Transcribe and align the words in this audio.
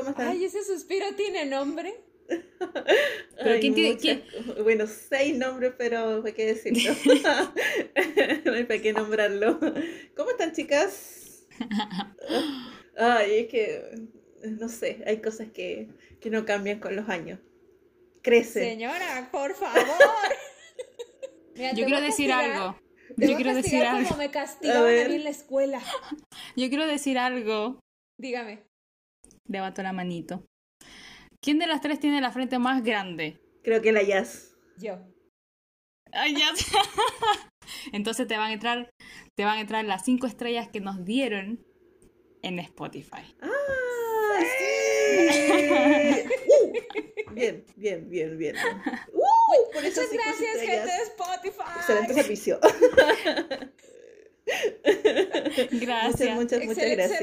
¿Cómo 0.00 0.10
están? 0.10 0.28
Ay, 0.28 0.44
ese 0.44 0.64
suspiro 0.64 1.14
tiene 1.14 1.44
nombre. 1.44 1.94
¿Pero 3.42 3.60
quién 3.60 3.74
tiene, 3.74 4.24
Bueno, 4.62 4.86
seis 4.86 5.36
nombres, 5.36 5.74
pero 5.76 6.24
hay 6.24 6.32
que 6.32 6.46
decirlo. 6.46 6.94
no 8.44 8.52
hay 8.54 8.64
para 8.64 8.80
qué 8.80 8.92
nombrarlo. 8.94 9.60
¿Cómo 10.16 10.30
están, 10.30 10.52
chicas? 10.52 11.46
Ay, 12.96 13.40
es 13.40 13.48
que, 13.48 14.08
no 14.42 14.68
sé, 14.70 15.02
hay 15.06 15.20
cosas 15.20 15.48
que, 15.52 15.88
que 16.20 16.30
no 16.30 16.46
cambian 16.46 16.80
con 16.80 16.96
los 16.96 17.08
años. 17.08 17.40
Crecen. 18.22 18.64
Señora, 18.64 19.28
por 19.30 19.54
favor. 19.54 19.84
Yo 21.74 21.84
quiero 21.84 22.00
decir 22.00 22.32
algo. 22.32 22.78
Yo 23.18 23.36
quiero 23.36 23.54
decir 23.54 23.82
algo. 23.84 24.08
Como 24.08 24.18
me 24.18 24.30
castigaban 24.30 24.98
a, 24.98 25.08
mí 25.08 25.14
en 25.16 25.24
la 25.24 25.30
escuela. 25.30 25.82
Yo 26.56 26.68
quiero 26.68 26.86
decir 26.86 27.18
algo. 27.18 27.80
Dígame. 28.16 28.69
Levanto 29.50 29.82
la 29.82 29.92
manito. 29.92 30.46
¿Quién 31.42 31.58
de 31.58 31.66
las 31.66 31.80
tres 31.80 31.98
tiene 31.98 32.20
la 32.20 32.30
frente 32.30 32.60
más 32.60 32.84
grande? 32.84 33.40
Creo 33.64 33.82
que 33.82 33.90
la 33.90 34.02
Jazz. 34.02 34.54
Yo. 34.78 35.00
Ay, 36.12 36.36
Jazz. 36.36 36.66
Entonces 37.92 38.28
te 38.28 38.36
van 38.36 38.50
a 38.50 38.52
entrar, 38.52 38.90
te 39.36 39.44
van 39.44 39.58
a 39.58 39.60
entrar 39.60 39.84
las 39.84 40.04
cinco 40.04 40.28
estrellas 40.28 40.68
que 40.68 40.80
nos 40.80 41.04
dieron 41.04 41.66
en 42.42 42.60
Spotify. 42.60 43.34
¡Ah! 43.40 43.48
¡Sí! 44.40 46.28
uh, 47.28 47.34
bien, 47.34 47.64
bien, 47.76 48.08
bien, 48.08 48.38
bien. 48.38 48.56
Uh, 49.50 49.72
por 49.72 49.82
Muchas 49.82 50.12
gracias, 50.12 50.60
gente 50.60 50.92
de 50.92 51.02
Spotify. 51.02 51.72
Excelente 51.78 52.14
servicio. 52.14 52.60
Gracias. 55.72 56.34
Muchas, 56.34 56.64
muchas, 56.64 56.90
gracias. 56.90 57.20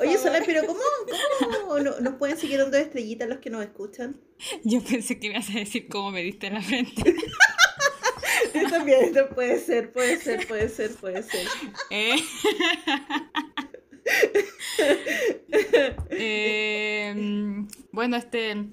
Oye, 0.00 0.18
Sola, 0.18 0.42
pero 0.44 0.66
¿cómo, 0.66 0.80
cómo 1.60 1.78
no, 1.78 2.00
nos 2.00 2.14
pueden 2.14 2.36
seguir 2.36 2.58
dando 2.58 2.76
estrellitas 2.76 3.28
los 3.28 3.38
que 3.38 3.50
nos 3.50 3.62
escuchan? 3.64 4.20
Yo 4.64 4.82
pensé 4.82 5.18
que 5.18 5.28
ibas 5.28 5.48
a 5.50 5.54
decir 5.54 5.88
cómo 5.88 6.10
me 6.10 6.22
diste 6.22 6.48
en 6.48 6.54
la 6.54 6.62
frente. 6.62 7.14
también, 8.70 9.12
puede 9.34 9.58
ser, 9.58 9.92
puede 9.92 10.16
ser, 10.18 10.46
puede 10.46 10.68
ser, 10.68 10.94
puede 10.94 11.22
ser. 11.22 11.46
Eh. 11.90 12.16
Em, 16.10 17.66
bueno, 17.92 18.16
este 18.16 18.68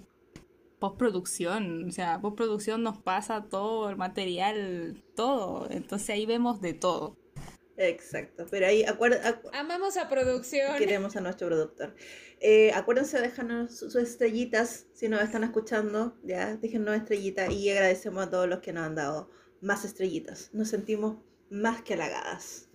postproducción, 0.79 1.87
o 1.89 1.91
sea, 1.91 2.19
postproducción 2.19 2.81
nos 2.81 2.97
pasa 2.97 3.45
todo 3.49 3.89
el 3.89 3.97
material, 3.97 5.03
todo, 5.15 5.67
entonces 5.69 6.09
ahí 6.09 6.25
vemos 6.25 6.59
de 6.59 6.73
todo. 6.73 7.20
Exacto, 7.77 8.45
pero 8.51 8.67
ahí 8.67 8.83
acuérdense. 8.83 9.35
Amamos 9.53 9.97
a 9.97 10.09
producción. 10.09 10.77
Queremos 10.77 11.15
a 11.15 11.21
nuestro 11.21 11.47
productor. 11.47 11.95
Eh, 12.39 12.71
acuérdense 12.73 13.17
de 13.17 13.23
dejarnos 13.23 13.77
sus 13.77 13.95
estrellitas 13.95 14.87
si 14.93 15.07
nos 15.07 15.21
están 15.21 15.43
escuchando, 15.43 16.17
ya, 16.23 16.57
déjenos 16.57 16.95
estrellitas 16.95 17.51
y 17.51 17.69
agradecemos 17.69 18.27
a 18.27 18.29
todos 18.29 18.47
los 18.47 18.59
que 18.59 18.73
nos 18.73 18.85
han 18.85 18.95
dado 18.95 19.29
más 19.61 19.85
estrellitas. 19.85 20.49
Nos 20.53 20.69
sentimos 20.69 21.17
más 21.49 21.81
que 21.81 21.93
halagadas 21.93 22.69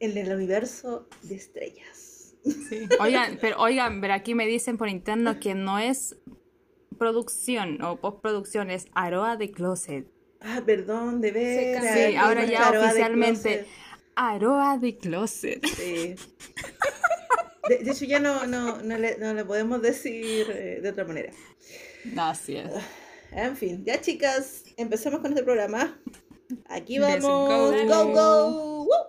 en 0.00 0.16
el 0.18 0.32
universo 0.34 1.08
de 1.22 1.36
estrellas. 1.36 2.34
Oigan, 3.00 3.38
pero 3.40 3.60
oigan, 3.60 4.00
pero 4.00 4.14
aquí 4.14 4.34
me 4.34 4.46
dicen 4.46 4.76
por 4.76 4.88
interno 4.88 5.38
que 5.38 5.54
no 5.54 5.78
es 5.78 6.16
producción 6.98 7.80
o 7.82 8.00
postproducción, 8.00 8.70
es 8.70 8.86
Aroa 8.94 9.36
de 9.36 9.52
Closet. 9.52 10.06
Ah, 10.40 10.62
perdón, 10.66 11.20
de 11.20 11.30
ver. 11.30 11.80
Sí, 11.80 12.16
ahora 12.16 12.44
ya 12.44 12.70
oficialmente 12.70 13.66
Aroa 14.14 14.78
de 14.78 14.96
Closet. 14.96 15.64
Sí. 15.66 16.14
De, 17.68 17.90
hecho, 17.90 18.04
ya 18.04 18.18
no, 18.18 18.46
no, 18.46 18.82
no, 18.82 18.98
le, 18.98 19.16
no 19.18 19.32
le 19.34 19.44
podemos 19.44 19.80
decir 19.80 20.50
eh, 20.50 20.80
de 20.82 20.88
otra 20.88 21.04
manera. 21.04 21.32
Gracias. 22.04 22.70
En 23.30 23.56
fin, 23.56 23.84
ya 23.84 24.00
chicas, 24.00 24.64
empecemos 24.76 25.20
con 25.20 25.30
este 25.30 25.44
programa. 25.44 25.96
Aquí 26.68 26.98
vamos. 26.98 27.22
Go, 27.22 27.86
go, 27.86 28.86
go. 28.86 29.08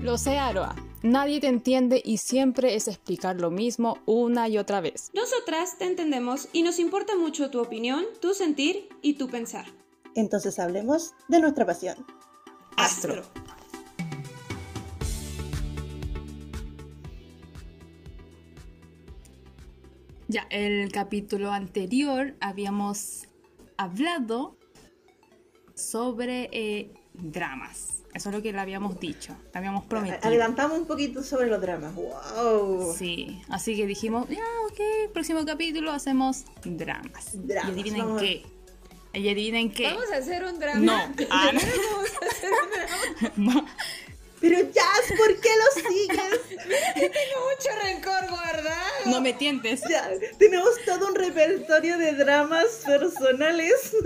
Lo 0.00 0.18
sé, 0.18 0.38
Aroa. 0.38 0.83
Nadie 1.04 1.38
te 1.38 1.48
entiende 1.48 2.00
y 2.02 2.16
siempre 2.16 2.76
es 2.76 2.88
explicar 2.88 3.38
lo 3.38 3.50
mismo 3.50 3.98
una 4.06 4.48
y 4.48 4.56
otra 4.56 4.80
vez. 4.80 5.10
Nosotras 5.12 5.76
te 5.76 5.84
entendemos 5.84 6.48
y 6.54 6.62
nos 6.62 6.78
importa 6.78 7.14
mucho 7.14 7.50
tu 7.50 7.60
opinión, 7.60 8.06
tu 8.22 8.32
sentir 8.32 8.88
y 9.02 9.12
tu 9.18 9.28
pensar. 9.28 9.66
Entonces 10.14 10.58
hablemos 10.58 11.12
de 11.28 11.40
nuestra 11.40 11.66
pasión. 11.66 12.06
Astro. 12.78 13.22
Ya, 20.28 20.46
el 20.48 20.90
capítulo 20.90 21.52
anterior 21.52 22.34
habíamos 22.40 23.26
hablado 23.76 24.56
sobre 25.74 26.48
eh, 26.50 26.94
dramas. 27.12 27.93
Eso 28.14 28.28
es 28.28 28.34
lo 28.36 28.42
que 28.42 28.52
le 28.52 28.60
habíamos 28.60 29.00
dicho, 29.00 29.36
le 29.52 29.58
habíamos 29.58 29.84
prometido. 29.86 30.20
Adelantamos 30.22 30.78
un 30.78 30.86
poquito 30.86 31.22
sobre 31.24 31.48
los 31.48 31.60
dramas. 31.60 31.94
¡Wow! 31.96 32.94
Sí, 32.96 33.42
así 33.48 33.76
que 33.76 33.88
dijimos, 33.88 34.28
ya, 34.28 34.44
ok, 34.70 35.12
próximo 35.12 35.44
capítulo 35.44 35.90
hacemos 35.90 36.44
dramas. 36.64 37.30
dramas. 37.34 37.68
¿Y 37.68 37.72
adivinen 37.72 38.16
qué? 38.16 38.46
¿Y 39.14 39.28
adivinen 39.28 39.72
qué? 39.72 39.88
Vamos 39.88 40.12
a 40.12 40.16
hacer 40.18 40.44
un 40.44 40.58
drama. 40.60 40.80
No, 40.80 40.92
ah, 41.30 41.50
no. 41.52 41.60
Vamos 41.60 42.10
a 42.22 42.26
hacer 42.26 42.50
un 42.62 43.44
drama. 43.44 43.66
Pero 44.44 44.60
Jazz, 44.60 45.16
¿por 45.16 45.40
qué 45.40 45.48
lo 45.56 45.88
sigues? 45.88 46.40
Tengo 46.94 47.46
mucho 47.48 47.82
rencor 47.82 48.28
guardado. 48.28 49.06
No 49.06 49.22
me 49.22 49.32
tientes. 49.32 49.80
Ya, 49.88 50.06
tenemos 50.38 50.68
todo 50.84 51.08
un 51.08 51.14
repertorio 51.14 51.96
de 51.96 52.12
dramas 52.12 52.82
personales. 52.84 53.96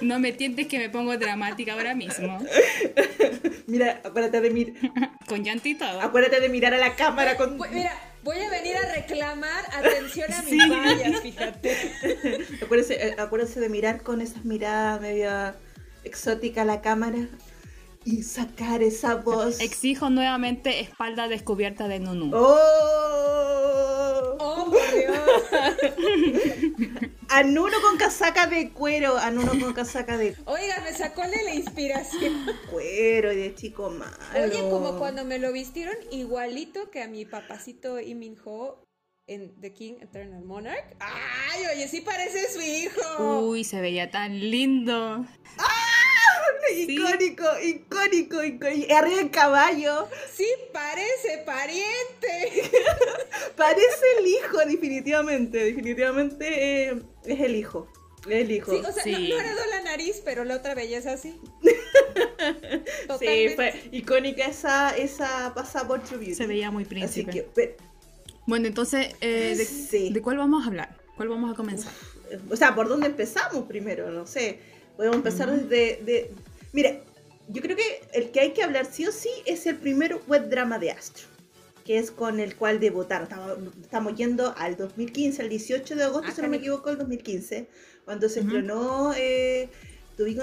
No 0.00 0.20
me 0.20 0.30
tientes 0.30 0.68
que 0.68 0.78
me 0.78 0.90
pongo 0.90 1.16
dramática 1.16 1.72
ahora 1.72 1.92
mismo. 1.92 2.38
Mira, 3.66 4.00
acuérdate 4.04 4.40
de 4.42 4.50
mirar. 4.50 4.74
Con 5.26 5.42
llantito. 5.42 5.84
Acuérdate 5.84 6.40
de 6.40 6.48
mirar 6.48 6.72
a 6.72 6.78
la 6.78 6.94
cámara 6.94 7.36
con. 7.36 7.58
Mira, 7.72 7.98
voy 8.22 8.38
a 8.38 8.48
venir 8.48 8.76
a 8.76 8.94
reclamar 8.94 9.64
atención 9.72 10.32
a 10.32 10.42
mis 10.42 10.68
vallas, 10.68 11.20
fíjate. 11.20 11.76
Acuérdese, 12.62 13.08
eh, 13.08 13.16
acuérdese 13.18 13.58
de 13.58 13.68
mirar 13.68 14.02
con 14.02 14.20
esas 14.20 14.44
miradas 14.44 15.00
media 15.00 15.56
exótica 16.04 16.62
a 16.62 16.64
la 16.64 16.80
cámara 16.80 17.28
y 18.08 18.22
sacar 18.22 18.82
esa 18.82 19.16
voz. 19.16 19.60
Exijo 19.60 20.08
nuevamente 20.08 20.80
espalda 20.80 21.28
descubierta 21.28 21.88
de 21.88 22.00
Nunu. 22.00 22.30
¡Oh! 22.34 22.56
¡Oh, 24.40 24.64
por 24.70 24.80
Dios! 24.94 25.18
A 27.28 27.42
Nuno 27.42 27.76
con 27.82 27.98
casaca 27.98 28.46
de 28.46 28.70
cuero, 28.70 29.18
a 29.18 29.30
Nuno 29.30 29.52
con 29.60 29.74
casaca 29.74 30.16
de 30.16 30.34
Oiga, 30.46 30.80
me 30.82 30.94
sacó 30.94 31.20
de 31.28 31.44
la 31.44 31.54
inspiración. 31.54 32.46
Cuero 32.70 33.30
y 33.30 33.36
de 33.36 33.54
chico 33.54 33.90
malo. 33.90 34.16
Oye, 34.34 34.60
como 34.70 34.98
cuando 34.98 35.26
me 35.26 35.38
lo 35.38 35.52
vistieron 35.52 35.94
igualito 36.10 36.90
que 36.90 37.02
a 37.02 37.08
mi 37.08 37.26
papacito 37.26 38.00
Iminho 38.00 38.82
en 39.26 39.60
The 39.60 39.74
King 39.74 39.96
Eternal 40.00 40.42
Monarch. 40.42 40.96
¡Ay, 41.00 41.66
oye, 41.74 41.86
sí 41.86 42.00
parece 42.00 42.50
su 42.50 42.62
hijo! 42.62 43.40
Uy, 43.40 43.64
se 43.64 43.82
veía 43.82 44.10
tan 44.10 44.40
lindo. 44.40 45.26
¡Ah! 46.68 46.74
Icónico, 46.74 47.44
icónico, 47.62 48.44
icónico. 48.44 48.94
Arriba 48.96 49.20
el 49.20 49.30
caballo. 49.30 50.08
Sí, 50.34 50.46
parece 50.72 51.42
pariente. 51.44 52.70
parece 53.56 54.04
el 54.18 54.26
hijo, 54.26 54.58
definitivamente. 54.66 55.64
Definitivamente 55.64 56.88
eh, 56.88 57.02
es 57.24 57.40
el 57.40 57.56
hijo. 57.56 57.88
Es 58.28 58.42
el 58.42 58.50
hijo. 58.50 58.72
Sí, 58.72 58.78
o 58.78 58.92
sea, 58.92 59.04
No, 59.06 59.18
heredó 59.18 59.66
la 59.70 59.82
nariz, 59.82 60.22
pero 60.24 60.44
la 60.44 60.56
otra 60.56 60.74
belleza 60.74 61.16
sí. 61.16 61.40
sí, 63.18 63.48
fue 63.54 63.88
icónica 63.92 64.44
esa, 64.46 64.96
esa 64.96 65.52
pasada 65.54 65.86
por 65.86 66.02
True 66.02 66.34
Se 66.34 66.46
veía 66.46 66.70
muy 66.70 66.84
príncipe. 66.84 67.76
Bueno, 68.46 68.66
entonces, 68.66 69.14
eh, 69.20 69.56
de, 69.90 70.10
¿de, 70.10 70.22
cuál 70.22 70.38
vamos 70.38 70.64
a 70.64 70.68
hablar? 70.68 70.96
¿Cuál 71.16 71.28
vamos 71.28 71.52
a 71.52 71.54
comenzar? 71.54 71.92
o 72.50 72.56
sea, 72.56 72.74
¿por 72.74 72.88
dónde 72.88 73.06
empezamos 73.06 73.64
primero? 73.64 74.10
No 74.10 74.26
sé. 74.26 74.58
Podemos 74.96 75.16
empezar 75.18 75.50
desde, 75.50 76.02
de, 76.02 76.32
Mira, 76.72 77.00
yo 77.48 77.62
creo 77.62 77.76
que 77.76 78.02
el 78.12 78.30
que 78.30 78.40
hay 78.40 78.52
que 78.52 78.62
hablar 78.62 78.86
sí 78.86 79.06
o 79.06 79.12
sí 79.12 79.30
es 79.46 79.66
el 79.66 79.76
primer 79.76 80.20
web 80.26 80.50
drama 80.50 80.78
de 80.78 80.90
Astro, 80.90 81.26
que 81.84 81.98
es 81.98 82.10
con 82.10 82.40
el 82.40 82.56
cual 82.56 82.78
debutaron. 82.78 83.28
Estamos, 83.80 84.14
yendo 84.16 84.54
al 84.56 84.76
2015, 84.76 85.42
al 85.42 85.48
18 85.48 85.96
de 85.96 86.04
agosto, 86.04 86.28
ah, 86.30 86.34
si 86.34 86.42
no 86.42 86.48
me 86.48 86.58
equivoco, 86.58 86.90
el 86.90 86.98
2015, 86.98 87.68
cuando 88.04 88.28
se 88.28 88.40
estrenó 88.40 89.14
eh, 89.16 89.70
To 90.16 90.24
Be 90.24 90.36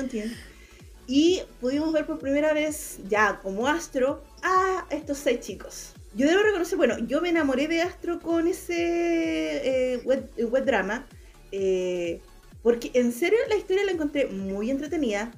Y 1.05 1.41
pudimos 1.61 1.93
ver 1.93 2.07
por 2.07 2.17
primera 2.17 2.53
vez, 2.53 2.97
ya 3.07 3.39
como 3.43 3.67
Astro, 3.67 4.23
a 4.41 4.87
estos 4.89 5.19
seis 5.19 5.41
chicos. 5.41 5.93
Yo 6.15 6.27
debo 6.27 6.41
reconocer, 6.41 6.77
bueno, 6.77 6.97
yo 6.99 7.21
me 7.21 7.29
enamoré 7.29 7.67
de 7.67 7.81
Astro 7.81 8.19
con 8.19 8.47
ese 8.47 9.93
eh, 9.93 10.01
web, 10.05 10.65
drama. 10.65 11.05
Eh, 11.51 12.21
Porque 12.63 12.89
en 12.95 13.11
serio 13.11 13.37
la 13.49 13.57
historia 13.57 13.85
la 13.85 13.91
encontré 13.91 14.25
muy 14.27 14.71
entretenida. 14.71 15.31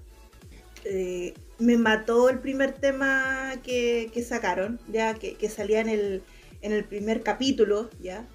Eh, 0.90 1.34
me 1.60 1.78
mató 1.78 2.30
el 2.30 2.40
primer 2.40 2.72
tema 2.72 3.54
que, 3.64 4.10
que 4.14 4.24
sacaron, 4.24 4.80
ya 4.88 5.16
que, 5.16 5.36
que, 5.36 5.50
salía 5.50 5.82
en 5.82 5.90
el, 5.90 6.24
en 6.62 6.72
el 6.72 6.86
primer 6.86 7.24
capítulo, 7.24 7.90
ya. 8.00 8.28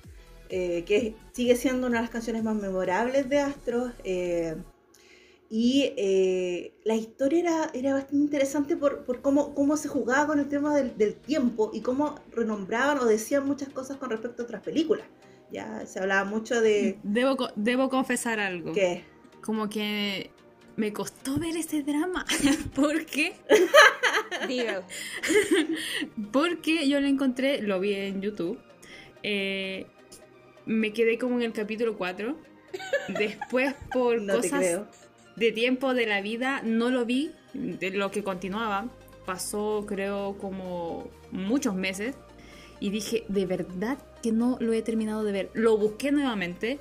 Eh, 0.50 0.84
que 0.84 1.14
sigue 1.32 1.56
siendo 1.56 1.86
una 1.86 1.96
de 1.98 2.02
las 2.02 2.10
canciones 2.10 2.44
más 2.44 2.56
memorables 2.56 3.28
de 3.30 3.38
Astro. 3.38 3.92
Eh, 4.04 4.56
y 5.48 5.92
la 6.84 6.94
historia 6.94 7.40
era, 7.40 7.70
era 7.74 7.92
bastante 7.92 8.16
interesante 8.16 8.76
por, 8.76 9.04
por 9.04 9.20
cómo, 9.20 9.54
cómo, 9.54 9.76
se 9.76 9.88
jugaba 9.88 10.26
con 10.26 10.38
el 10.38 10.48
tema 10.48 10.74
del, 10.74 10.96
del, 10.96 11.14
tiempo 11.14 11.70
y 11.74 11.82
cómo 11.82 12.20
renombraban 12.30 12.98
o 12.98 13.04
decían 13.04 13.46
muchas 13.46 13.68
cosas 13.68 13.98
con 13.98 14.08
respecto 14.08 14.42
a 14.42 14.44
otras 14.44 14.62
películas. 14.62 15.06
Ya 15.50 15.84
se 15.86 16.00
hablaba 16.00 16.24
mucho 16.24 16.60
de... 16.62 16.98
Debo, 17.02 17.36
debo 17.54 17.90
confesar 17.90 18.40
algo. 18.40 18.72
¿Qué? 18.72 19.04
Como 19.42 19.68
que 19.68 20.30
me 20.76 20.92
costó 20.92 21.38
ver 21.38 21.56
ese 21.56 21.82
drama. 21.82 22.24
¿Por 22.74 23.04
qué? 23.06 23.34
Digo. 24.48 24.82
Porque 26.32 26.88
yo 26.88 27.00
lo 27.00 27.06
encontré, 27.06 27.62
lo 27.62 27.80
vi 27.80 27.94
en 27.94 28.22
YouTube. 28.22 28.58
Eh, 29.22 29.86
me 30.66 30.92
quedé 30.92 31.18
como 31.18 31.36
en 31.36 31.42
el 31.42 31.52
capítulo 31.52 31.96
4. 31.96 32.36
Después, 33.08 33.74
por 33.92 34.22
no 34.22 34.36
cosas 34.36 34.82
de 35.36 35.52
tiempo 35.52 35.94
de 35.94 36.06
la 36.06 36.20
vida, 36.20 36.62
no 36.64 36.90
lo 36.90 37.04
vi. 37.04 37.32
De 37.52 37.90
lo 37.90 38.10
que 38.10 38.22
continuaba. 38.22 38.88
Pasó, 39.26 39.84
creo, 39.86 40.36
como 40.38 41.10
muchos 41.30 41.74
meses. 41.74 42.16
Y 42.80 42.90
dije, 42.90 43.24
de 43.28 43.46
verdad 43.46 43.98
que 44.22 44.32
no 44.32 44.56
lo 44.60 44.72
he 44.72 44.82
terminado 44.82 45.22
de 45.22 45.32
ver. 45.32 45.50
Lo 45.52 45.76
busqué 45.76 46.10
nuevamente. 46.12 46.80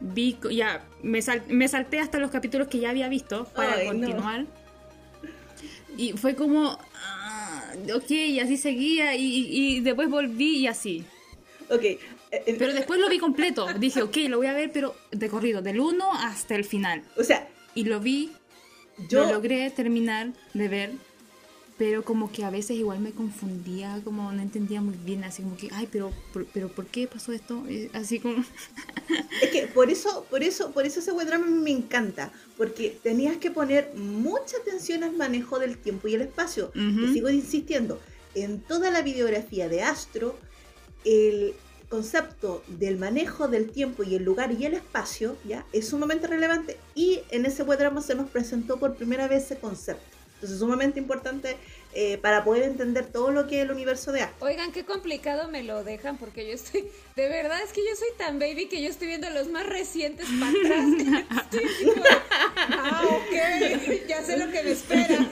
Vi, 0.00 0.38
ya, 0.50 0.84
me, 1.02 1.22
sal, 1.22 1.42
me 1.48 1.68
salté 1.68 2.00
hasta 2.00 2.18
los 2.18 2.30
capítulos 2.30 2.68
que 2.68 2.78
ya 2.78 2.90
había 2.90 3.08
visto 3.08 3.44
para 3.54 3.74
Ay, 3.74 3.86
continuar. 3.86 4.40
No. 4.40 4.48
Y 5.96 6.12
fue 6.12 6.34
como, 6.34 6.78
ah, 7.06 7.72
ok, 7.94 8.10
y 8.10 8.40
así 8.40 8.56
seguía. 8.56 9.14
Y, 9.14 9.46
y, 9.50 9.80
después 9.80 10.08
volví 10.08 10.58
y 10.58 10.66
así. 10.66 11.04
Ok. 11.70 11.82
Pero 12.58 12.72
después 12.72 13.00
lo 13.00 13.08
vi 13.08 13.18
completo. 13.18 13.66
Dije, 13.78 14.02
ok, 14.02 14.16
lo 14.28 14.38
voy 14.38 14.48
a 14.48 14.52
ver, 14.52 14.72
pero 14.72 14.94
de 15.12 15.28
corrido, 15.28 15.62
del 15.62 15.80
1 15.80 16.12
hasta 16.14 16.56
el 16.56 16.64
final. 16.64 17.02
O 17.16 17.22
sea, 17.22 17.48
y 17.74 17.84
lo 17.84 18.00
vi, 18.00 18.32
yo 19.08 19.24
lo 19.24 19.32
logré 19.32 19.70
terminar 19.70 20.32
de 20.52 20.68
ver, 20.68 20.92
pero 21.76 22.04
como 22.04 22.30
que 22.30 22.44
a 22.44 22.50
veces 22.50 22.76
igual 22.76 23.00
me 23.00 23.10
confundía, 23.12 24.00
como 24.04 24.30
no 24.32 24.40
entendía 24.40 24.80
muy 24.80 24.96
bien, 25.04 25.24
así 25.24 25.42
como 25.42 25.56
que, 25.56 25.68
ay, 25.72 25.88
pero, 25.90 26.12
pero, 26.32 26.46
pero 26.52 26.68
¿por 26.68 26.86
qué 26.86 27.06
pasó 27.08 27.32
esto? 27.32 27.64
Así 27.92 28.20
como... 28.20 28.44
Es 29.42 29.50
que 29.50 29.66
por 29.66 29.90
eso, 29.90 30.24
por 30.30 30.42
eso, 30.42 30.70
por 30.70 30.86
eso 30.86 31.00
ese 31.00 31.12
web 31.12 31.26
drama 31.26 31.46
me 31.46 31.70
encanta, 31.70 32.32
porque 32.56 32.96
tenías 33.02 33.36
que 33.36 33.50
poner 33.50 33.92
mucha 33.96 34.56
atención 34.56 35.02
al 35.02 35.16
manejo 35.16 35.58
del 35.58 35.76
tiempo 35.76 36.08
y 36.08 36.14
el 36.14 36.22
espacio. 36.22 36.72
Uh 36.74 36.78
-huh. 36.78 37.10
Y 37.10 37.12
sigo 37.12 37.28
insistiendo, 37.28 38.00
en 38.34 38.60
toda 38.60 38.90
la 38.90 39.02
videografía 39.02 39.68
de 39.68 39.82
Astro, 39.82 40.38
el 41.04 41.54
concepto 41.88 42.64
del 42.66 42.96
manejo 42.96 43.48
del 43.48 43.70
tiempo 43.70 44.02
y 44.02 44.14
el 44.14 44.24
lugar 44.24 44.52
y 44.52 44.64
el 44.64 44.74
espacio 44.74 45.36
ya 45.46 45.66
es 45.72 45.88
sumamente 45.88 46.26
relevante 46.26 46.76
y 46.94 47.20
en 47.30 47.46
ese 47.46 47.62
web 47.62 47.78
drama 47.78 48.00
se 48.00 48.14
nos 48.14 48.30
presentó 48.30 48.78
por 48.78 48.96
primera 48.96 49.28
vez 49.28 49.44
ese 49.44 49.58
concepto. 49.58 50.16
Entonces 50.44 50.56
es 50.56 50.60
sumamente 50.60 51.00
importante 51.00 51.56
eh, 51.94 52.18
para 52.18 52.44
poder 52.44 52.64
entender 52.64 53.06
todo 53.06 53.30
lo 53.30 53.46
que 53.46 53.60
es 53.60 53.64
el 53.64 53.70
universo 53.70 54.12
de 54.12 54.20
Astro. 54.20 54.46
Oigan, 54.46 54.72
qué 54.72 54.84
complicado 54.84 55.48
me 55.48 55.62
lo 55.62 55.82
dejan 55.84 56.18
porque 56.18 56.46
yo 56.46 56.52
estoy, 56.52 56.84
de 57.16 57.28
verdad 57.30 57.62
es 57.64 57.72
que 57.72 57.80
yo 57.80 57.96
soy 57.96 58.08
tan 58.18 58.38
baby 58.38 58.68
que 58.68 58.82
yo 58.82 58.90
estoy 58.90 59.08
viendo 59.08 59.30
los 59.30 59.48
más 59.48 59.66
recientes 59.66 60.26
para 60.38 60.50
atrás. 60.50 60.84
Estoy 61.44 61.66
tipo, 61.78 62.02
ah, 62.68 63.04
ok, 63.06 64.06
ya 64.06 64.22
sé 64.22 64.36
lo 64.36 64.50
que 64.50 64.62
me 64.62 64.72
espera. 64.72 65.26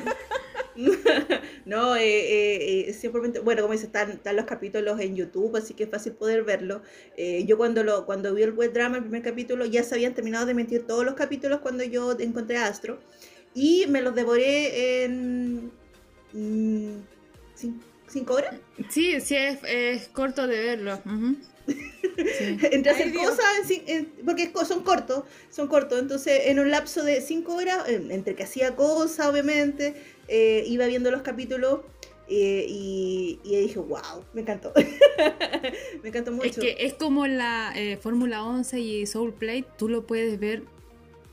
no, 1.67 1.97
eh, 1.97 2.89
eh, 2.89 2.93
simplemente, 2.95 3.41
bueno, 3.41 3.63
como 3.63 3.73
dice, 3.73 3.87
están, 3.87 4.13
están, 4.13 4.37
los 4.37 4.47
capítulos 4.47 4.99
en 5.01 5.17
YouTube, 5.17 5.57
así 5.57 5.75
que 5.75 5.85
es 5.85 5.91
fácil 5.91 6.13
poder 6.13 6.45
verlo. 6.45 6.83
Eh, 7.17 7.45
yo 7.47 7.57
cuando 7.57 7.85
lo 7.85 8.07
cuando 8.07 8.35
vi 8.35 8.43
el 8.43 8.53
web 8.53 8.73
drama, 8.73 8.97
el 8.97 9.03
primer 9.03 9.23
capítulo, 9.23 9.67
ya 9.67 9.83
se 9.83 9.95
habían 9.95 10.15
terminado 10.15 10.47
de 10.47 10.53
emitir 10.53 10.87
todos 10.87 11.05
los 11.05 11.15
capítulos 11.15 11.61
cuando 11.61 11.85
yo 11.85 12.13
encontré 12.19 12.57
a 12.57 12.67
Astro. 12.67 12.99
Y 13.55 13.87
me 13.89 14.01
los 14.01 14.15
devoré 14.15 15.05
en 15.05 15.71
mmm, 16.33 16.97
cinco 18.09 18.35
horas. 18.35 18.55
Sí, 18.89 19.21
sí, 19.21 19.37
es, 19.37 19.59
es 19.65 20.09
corto 20.09 20.47
de 20.47 20.61
verlo. 20.61 21.01
Uh 21.05 21.09
-huh. 21.11 21.37
Sí. 21.67 22.59
entre 22.73 22.93
hacer 22.93 23.07
Ay, 23.07 23.13
cosas, 23.13 23.71
en, 23.71 23.83
en, 23.87 24.13
porque 24.27 24.53
son 24.67 24.83
cortos, 24.83 25.25
son 25.49 25.69
cortos, 25.69 25.99
entonces 26.01 26.43
en 26.47 26.59
un 26.59 26.71
lapso 26.71 27.05
de 27.05 27.21
cinco 27.21 27.55
horas, 27.55 27.89
entre 27.89 28.35
que 28.35 28.43
hacía 28.43 28.75
cosas, 28.75 29.27
obviamente, 29.29 29.95
eh, 30.29 30.65
iba 30.67 30.87
viendo 30.87 31.11
los 31.11 31.23
capítulos 31.23 31.81
eh, 32.29 32.67
y, 32.69 33.41
y, 33.45 33.57
dije, 33.57 33.79
wow, 33.79 34.25
me 34.33 34.41
encantó. 34.41 34.73
me 36.03 36.09
encantó 36.09 36.33
mucho. 36.33 36.49
Es 36.49 36.57
que 36.57 36.77
es 36.87 36.95
como 36.95 37.27
la 37.27 37.73
eh, 37.77 37.97
Fórmula 37.97 38.43
11 38.45 38.81
y 38.81 39.07
Soul 39.07 39.35
Play, 39.35 39.65
tú 39.79 39.89
lo 39.89 40.07
puedes 40.07 40.39
ver, 40.39 40.65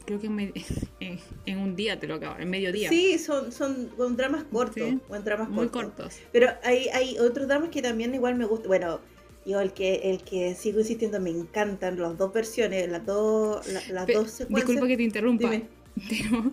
creo 0.09 0.19
que 0.19 0.27
en, 0.99 1.19
en, 1.45 1.57
un 1.59 1.75
día 1.75 1.99
te 1.99 2.07
lo 2.07 2.15
acabas, 2.15 2.39
en 2.39 2.49
mediodía. 2.49 2.89
Sí, 2.89 3.19
son, 3.19 3.51
son, 3.51 3.91
son 3.95 4.17
dramas 4.17 4.43
cortos, 4.51 4.89
sí, 4.89 4.99
son 5.07 5.23
dramas 5.23 5.49
muy 5.49 5.67
cortos. 5.67 5.95
cortos. 5.95 6.19
Pero 6.31 6.49
hay, 6.63 6.87
hay 6.89 7.19
otros 7.19 7.47
dramas 7.47 7.69
que 7.69 7.81
también 7.81 8.15
igual 8.15 8.35
me 8.35 8.45
gustan. 8.45 8.69
Bueno, 8.69 8.99
yo 9.45 9.59
el 9.61 9.71
que, 9.71 9.95
el 10.11 10.23
que 10.23 10.55
sigo 10.55 10.79
insistiendo, 10.79 11.19
me 11.19 11.29
encantan 11.29 11.99
las 11.99 12.17
dos 12.17 12.33
versiones, 12.33 12.89
las 12.89 13.05
dos, 13.05 13.67
la, 13.67 13.81
las 13.91 14.05
Pe 14.05 14.13
dos 14.13 14.31
secuencias. 14.31 14.67
Disculpa 14.67 14.87
que 14.87 14.97
te 14.97 15.03
interrumpa, 15.03 15.49
Dime. 15.49 15.67
pero 16.09 16.51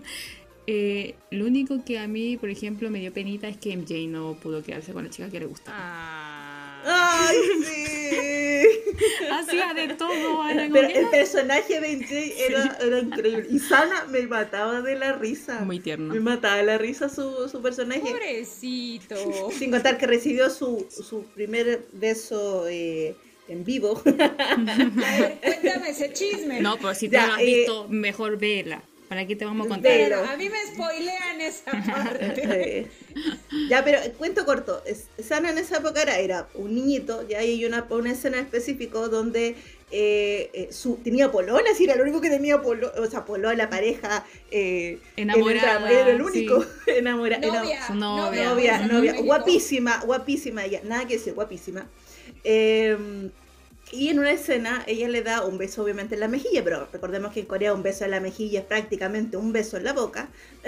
eh, 0.66 1.14
lo 1.30 1.46
único 1.46 1.82
que 1.82 1.98
a 1.98 2.06
mí, 2.06 2.36
por 2.36 2.50
ejemplo, 2.50 2.90
me 2.90 3.00
dio 3.00 3.12
penita 3.12 3.48
es 3.48 3.56
que 3.56 3.74
MJ 3.74 4.06
no 4.08 4.34
pudo 4.34 4.62
quedarse 4.62 4.92
con 4.92 5.04
la 5.04 5.10
chica 5.10 5.30
que 5.30 5.40
le 5.40 5.46
gustaba. 5.46 5.78
Ah. 5.78 6.82
¡Ay, 6.84 7.36
sí! 7.64 8.45
Hacía 9.30 9.74
de 9.74 9.94
todo, 9.94 10.42
Ana. 10.42 10.68
Pero 10.72 10.88
el 10.88 11.08
personaje 11.08 11.80
de 11.80 11.96
MJ 11.96 12.46
era, 12.48 12.62
sí. 12.62 12.68
era, 12.80 12.98
increíble. 13.00 13.46
Y 13.50 13.58
Sana 13.58 14.04
me 14.10 14.26
mataba 14.26 14.82
de 14.82 14.96
la 14.96 15.12
risa. 15.12 15.60
Muy 15.60 15.80
tierno. 15.80 16.14
Me 16.14 16.20
mataba 16.20 16.56
de 16.56 16.64
la 16.64 16.78
risa 16.78 17.08
su, 17.08 17.48
su 17.48 17.62
personaje. 17.62 18.00
Pobrecito. 18.00 19.50
Sin 19.58 19.70
contar 19.70 19.98
que 19.98 20.06
recibió 20.06 20.50
su, 20.50 20.86
su 20.90 21.24
primer 21.34 21.86
beso 21.92 22.66
eh, 22.68 23.16
en 23.48 23.64
vivo. 23.64 24.02
A 24.06 24.56
ver, 25.18 25.38
cuéntame 25.42 25.90
ese 25.90 26.12
chisme. 26.12 26.60
No, 26.60 26.76
pero 26.76 26.94
si 26.94 27.08
te 27.08 27.16
ya, 27.16 27.26
lo 27.26 27.32
has 27.34 27.40
eh, 27.40 27.44
visto, 27.44 27.88
mejor 27.88 28.38
vela. 28.38 28.82
¿Para 29.08 29.26
qué 29.26 29.36
te 29.36 29.44
vamos 29.44 29.66
a 29.66 29.68
contar? 29.70 29.92
Pero, 29.92 30.24
a 30.24 30.36
mí 30.36 30.48
me 30.48 30.58
spoilean 30.66 31.40
esa 31.40 31.70
parte. 31.86 32.88
ya, 33.68 33.84
pero 33.84 33.98
cuento 34.18 34.44
corto. 34.44 34.82
Sana 35.22 35.50
en 35.50 35.58
esa 35.58 35.78
época 35.78 36.02
era, 36.02 36.18
era 36.18 36.48
un 36.54 36.74
niñito, 36.74 37.26
ya 37.28 37.38
hay 37.38 37.64
una, 37.64 37.86
una 37.90 38.12
escena 38.12 38.38
específica 38.38 38.98
donde 38.98 39.54
eh, 39.92 40.50
eh, 40.52 40.68
su, 40.72 40.96
tenía 40.96 41.30
polola, 41.30 41.72
si 41.76 41.84
era 41.84 41.94
lo 41.94 42.02
único 42.02 42.20
que 42.20 42.28
tenía 42.28 42.60
polo, 42.60 42.92
o 42.98 43.06
sea, 43.06 43.24
polola, 43.24 43.54
la 43.54 43.70
pareja 43.70 44.26
eh, 44.50 44.98
enamorada, 45.16 45.90
era 45.90 46.10
el 46.10 46.22
único 46.22 46.62
sí. 46.62 46.68
enamorada, 46.86 47.46
novia, 47.46 47.88
novia, 47.90 48.48
novia, 48.48 48.78
novia, 48.86 49.14
guapísima, 49.20 50.02
guapísima, 50.04 50.66
ya, 50.66 50.82
nada 50.82 51.06
que 51.06 51.14
decir, 51.14 51.34
guapísima. 51.34 51.86
Eh, 52.42 53.30
y 53.92 54.08
en 54.08 54.18
una 54.18 54.32
escena 54.32 54.82
ella 54.86 55.08
le 55.08 55.22
da 55.22 55.44
un 55.44 55.58
beso 55.58 55.82
obviamente 55.82 56.14
en 56.14 56.20
la 56.20 56.28
mejilla, 56.28 56.64
pero 56.64 56.88
recordemos 56.92 57.32
que 57.32 57.40
en 57.40 57.46
Corea 57.46 57.72
un 57.72 57.82
beso 57.82 58.04
en 58.04 58.10
la 58.10 58.20
mejilla 58.20 58.60
es 58.60 58.66
prácticamente 58.66 59.36
un 59.36 59.52
beso 59.52 59.76
en 59.76 59.84
la 59.84 59.92
boca. 59.92 60.28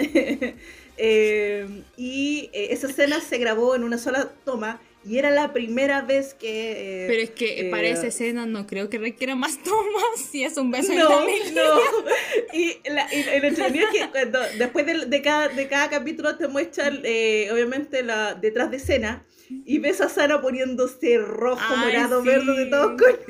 eh, 0.97 1.83
y 1.97 2.49
eh, 2.53 2.67
esa 2.71 2.87
escena 2.87 3.19
se 3.19 3.37
grabó 3.37 3.75
en 3.75 3.83
una 3.83 3.97
sola 3.97 4.29
toma 4.45 4.79
y 5.05 5.17
era 5.17 5.31
la 5.31 5.53
primera 5.53 6.01
vez 6.01 6.33
que... 6.33 7.05
Eh, 7.05 7.07
pero 7.07 7.21
es 7.21 7.29
que 7.31 7.69
para 7.71 7.87
esa 7.87 8.07
escena 8.07 8.45
no 8.45 8.67
creo 8.67 8.89
que 8.89 8.97
requiera 8.97 9.35
más 9.35 9.57
tomas 9.63 10.19
si 10.29 10.43
es 10.43 10.57
un 10.57 10.71
beso 10.71 10.93
no, 10.93 11.27
en 11.27 11.55
la. 11.55 11.63
No, 11.63 11.79
y, 12.53 12.77
la, 12.89 13.07
y, 13.13 13.19
y 13.19 13.39
lo 13.39 13.47
entretenido 13.47 13.87
es 13.87 13.93
que 13.93 14.09
cuando, 14.09 14.39
después 14.57 14.85
de, 14.85 15.05
de, 15.05 15.21
cada, 15.21 15.47
de 15.47 15.67
cada 15.67 15.89
capítulo 15.89 16.37
te 16.37 16.47
muestran 16.47 16.99
eh, 17.03 17.49
obviamente 17.51 18.03
la 18.03 18.33
detrás 18.33 18.71
de 18.71 18.77
escena 18.77 19.25
y 19.49 19.79
ves 19.79 20.01
a 20.01 20.09
Sara 20.09 20.41
poniéndose 20.41 21.17
rojo, 21.17 21.61
Ay, 21.69 21.85
morado, 21.85 22.21
sí, 22.21 22.27
verde, 22.27 22.65
de 22.65 22.65
todos 22.67 23.01
colores. 23.01 23.25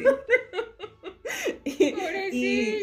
Sí. 1.66 1.96
y, 2.32 2.38
y, 2.38 2.78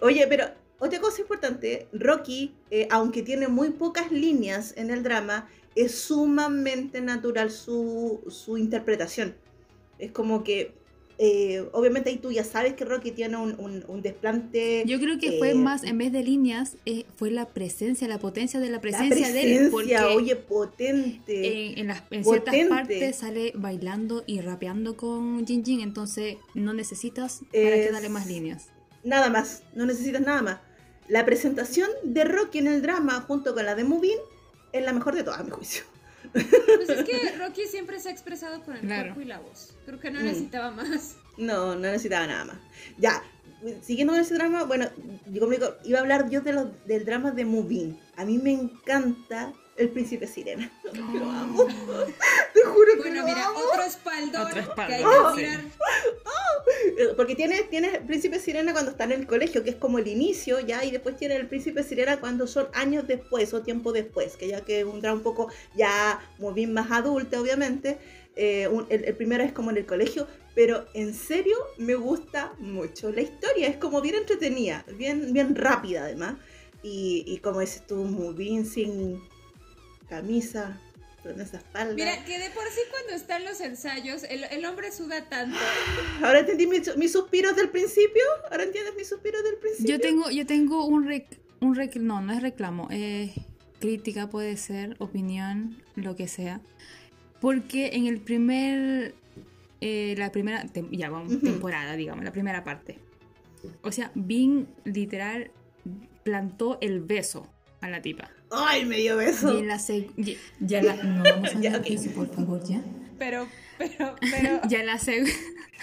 oye, 0.00 0.26
pero 0.28 0.46
otra 0.78 0.98
cosa 0.98 1.20
importante, 1.20 1.88
Rocky, 1.92 2.54
eh, 2.70 2.88
aunque 2.90 3.22
tiene 3.22 3.48
muy 3.48 3.70
pocas 3.70 4.10
líneas 4.10 4.72
en 4.78 4.90
el 4.90 5.02
drama, 5.02 5.46
es 5.74 5.94
sumamente 5.94 7.00
natural 7.00 7.50
su, 7.50 8.22
su 8.28 8.56
interpretación. 8.56 9.34
Es 9.98 10.12
como 10.12 10.42
que 10.42 10.72
eh, 11.22 11.68
obviamente 11.72 12.08
ahí 12.08 12.16
tú 12.16 12.32
ya 12.32 12.44
sabes 12.44 12.72
que 12.72 12.86
Rocky 12.86 13.10
tiene 13.10 13.36
un, 13.36 13.54
un, 13.60 13.84
un 13.88 14.00
desplante. 14.00 14.84
Yo 14.86 14.98
creo 14.98 15.18
que 15.18 15.36
eh, 15.36 15.38
fue 15.38 15.52
más, 15.52 15.84
en 15.84 15.98
vez 15.98 16.12
de 16.12 16.22
líneas, 16.22 16.78
eh, 16.86 17.04
fue 17.16 17.30
la 17.30 17.46
presencia, 17.46 18.08
la 18.08 18.18
potencia 18.18 18.58
de 18.58 18.70
la 18.70 18.80
presencia, 18.80 19.10
la 19.10 19.32
presencia 19.32 19.42
de 19.42 19.64
él. 19.66 19.70
Porque 19.70 19.98
oye, 19.98 20.34
potente. 20.36 21.78
En, 21.78 21.88
las, 21.88 22.04
en 22.10 22.22
potente. 22.22 22.50
ciertas 22.52 22.78
partes 22.78 23.16
sale 23.16 23.52
bailando 23.54 24.24
y 24.26 24.40
rapeando 24.40 24.96
con 24.96 25.46
Jin 25.46 25.62
Jin, 25.62 25.80
entonces 25.80 26.38
no 26.54 26.72
necesitas 26.72 27.42
para 27.52 27.74
que 27.74 27.90
darle 27.92 28.08
más 28.08 28.26
líneas. 28.26 28.68
Nada 29.04 29.28
más, 29.28 29.62
no 29.74 29.84
necesitas 29.84 30.22
nada 30.22 30.40
más. 30.40 30.58
La 31.06 31.26
presentación 31.26 31.90
de 32.02 32.24
Rocky 32.24 32.60
en 32.60 32.68
el 32.68 32.80
drama 32.80 33.20
junto 33.28 33.52
con 33.52 33.66
la 33.66 33.74
de 33.74 33.84
Movin 33.84 34.16
es 34.72 34.84
la 34.84 34.92
mejor 34.92 35.14
de 35.14 35.22
todas, 35.24 35.40
a 35.40 35.44
mi 35.44 35.50
juicio. 35.50 35.84
Pues 36.32 36.88
es 36.88 37.04
que 37.04 37.36
Rocky 37.38 37.62
siempre 37.66 37.98
se 37.98 38.08
ha 38.08 38.12
expresado 38.12 38.62
con 38.62 38.74
el 38.76 38.82
Claro. 38.82 39.02
cuerpo 39.14 39.20
y 39.22 39.24
la 39.24 39.38
voz. 39.38 39.74
Creo 39.86 39.98
que 39.98 40.10
no 40.10 40.20
Mm. 40.20 40.24
necesitaba 40.24 40.70
más. 40.70 41.16
No, 41.38 41.74
no 41.74 41.80
necesitaba 41.80 42.26
nada 42.26 42.44
más. 42.44 42.56
Ya, 42.98 43.22
siguiendo 43.82 44.12
con 44.12 44.20
ese 44.22 44.34
drama, 44.34 44.64
bueno, 44.64 44.86
yo 45.26 45.40
como 45.40 45.52
digo, 45.52 45.74
iba 45.84 45.98
a 45.98 46.02
hablar 46.02 46.28
yo 46.28 46.42
de 46.42 46.52
los, 46.52 46.86
del 46.86 47.04
drama 47.06 47.30
de 47.30 47.44
Movin. 47.46 47.98
A 48.16 48.24
mí 48.24 48.36
me 48.38 48.52
encanta 48.52 49.52
El 49.80 49.88
Príncipe 49.90 50.26
Sirena. 50.26 50.70
Lo 50.92 51.24
amo. 51.30 51.66
Te 52.54 52.62
juro 52.62 52.92
que 52.94 52.98
Bueno, 53.10 53.20
lo 53.22 53.26
mira, 53.26 53.46
amo. 53.48 53.58
otro 53.70 53.82
espaldón, 53.82 54.42
Otro 54.46 54.60
espaldón, 54.60 54.86
que 54.88 54.94
hay 54.94 55.02
que 55.02 55.40
mirar. 55.42 55.60
Eh, 56.98 57.08
Porque 57.16 57.34
tiene, 57.34 57.62
tiene 57.64 57.88
el 57.96 58.02
príncipe 58.04 58.38
sirena 58.38 58.72
cuando 58.72 58.90
está 58.92 59.04
en 59.04 59.12
el 59.12 59.26
colegio, 59.26 59.64
que 59.64 59.70
es 59.70 59.76
como 59.76 59.98
el 59.98 60.06
inicio, 60.08 60.60
ya, 60.60 60.84
y 60.84 60.90
después 60.90 61.16
tiene 61.16 61.36
el 61.36 61.46
príncipe 61.48 61.82
sirena 61.82 62.20
cuando 62.20 62.46
son 62.46 62.68
años 62.74 63.06
después 63.06 63.52
o 63.54 63.62
tiempo 63.62 63.92
después, 63.92 64.36
que 64.36 64.48
ya 64.48 64.60
que 64.62 64.80
es 64.80 64.84
un 64.84 65.00
drama 65.00 65.16
un 65.18 65.22
poco 65.22 65.48
ya 65.74 66.20
muy 66.38 66.52
bien 66.54 66.72
más 66.72 66.90
adulta, 66.90 67.40
obviamente. 67.40 67.98
Eh, 68.36 68.68
un- 68.68 68.86
el, 68.90 69.04
el 69.04 69.16
primero 69.16 69.42
es 69.42 69.52
como 69.52 69.70
en 69.70 69.78
el 69.78 69.86
colegio, 69.86 70.26
pero 70.54 70.86
en 70.94 71.14
serio 71.14 71.56
me 71.78 71.94
gusta 71.94 72.52
mucho. 72.58 73.10
La 73.10 73.22
historia 73.22 73.66
es 73.68 73.76
como 73.76 74.00
bien 74.00 74.14
entretenida, 74.16 74.84
bien, 74.96 75.32
bien 75.32 75.54
rápida 75.56 76.04
además. 76.04 76.34
Y, 76.82 77.24
y 77.26 77.38
como 77.38 77.60
dices 77.60 77.86
tú, 77.86 77.96
muy 77.96 78.34
bien 78.34 78.64
sin 78.64 79.20
camisa, 80.10 80.78
con 81.22 81.40
esa 81.40 81.56
espalda. 81.58 81.94
Mira, 81.94 82.22
que 82.24 82.38
de 82.38 82.50
por 82.50 82.64
sí 82.68 82.80
cuando 82.90 83.12
están 83.14 83.44
los 83.44 83.60
ensayos, 83.60 84.24
el, 84.24 84.44
el 84.44 84.64
hombre 84.66 84.90
suda 84.92 85.24
tanto. 85.28 85.56
Ahora 86.22 86.40
entendí 86.40 86.66
mis, 86.66 86.94
mis 86.96 87.12
suspiros 87.12 87.56
del 87.56 87.70
principio. 87.70 88.22
Ahora 88.50 88.64
entiendes 88.64 88.94
mis 88.96 89.08
suspiros 89.08 89.42
del 89.42 89.56
principio. 89.56 89.94
Yo 89.96 90.00
tengo, 90.00 90.30
yo 90.30 90.44
tengo 90.46 90.84
un 90.84 91.06
rec, 91.06 91.26
un 91.60 91.74
rec, 91.74 91.96
no, 91.96 92.20
no 92.20 92.32
es 92.32 92.42
reclamo, 92.42 92.88
eh, 92.90 93.32
crítica 93.80 94.28
puede 94.28 94.56
ser, 94.58 94.96
opinión, 94.98 95.82
lo 95.94 96.16
que 96.16 96.28
sea. 96.28 96.60
Porque 97.40 97.90
en 97.94 98.06
el 98.06 98.20
primer, 98.20 99.14
eh, 99.80 100.14
la 100.18 100.30
primera, 100.32 100.64
tem- 100.64 100.88
ya 100.90 101.08
vamos, 101.08 101.40
temporada, 101.40 101.96
digamos, 101.96 102.24
la 102.24 102.32
primera 102.32 102.64
parte. 102.64 102.98
O 103.82 103.92
sea, 103.92 104.10
Vin 104.14 104.68
literal 104.84 105.50
plantó 106.22 106.78
el 106.80 107.00
beso 107.00 107.46
a 107.80 107.88
la 107.88 108.02
tipa. 108.02 108.30
Ay, 108.50 108.84
me 108.84 108.96
dio 108.96 109.16
beso. 109.16 109.54
Y 109.54 109.58
en 109.60 109.68
la 109.68 109.76
seg- 109.76 110.10
ya, 110.16 110.34
ya 110.60 110.82
la, 110.82 110.94
no 111.02 111.22
vamos 111.22 111.48
a 111.48 111.52
Ya, 111.60 111.70
hablar 111.70 111.80
ok. 111.80 111.86
de 111.88 111.94
eso, 111.94 112.10
por 112.10 112.34
favor, 112.34 112.62
ya. 112.64 112.80
Pero, 113.18 113.46
pero, 113.78 114.16
pero. 114.20 114.60
Ya 114.68 114.82
la 114.82 114.98
segunda. 114.98 115.32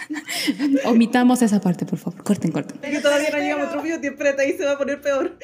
Omitamos 0.84 1.42
esa 1.42 1.60
parte, 1.60 1.84
por 1.86 1.98
favor. 1.98 2.22
Corten, 2.22 2.52
corten. 2.52 2.78
Es 2.82 2.90
que 2.96 3.00
todavía 3.00 3.30
no 3.30 3.38
llegamos 3.38 3.66
a 3.66 3.68
otro 3.70 3.82
video, 3.82 4.00
espérate, 4.00 4.42
ahí 4.42 4.56
se 4.56 4.64
va 4.64 4.72
a 4.72 4.78
poner 4.78 5.00
peor. 5.00 5.38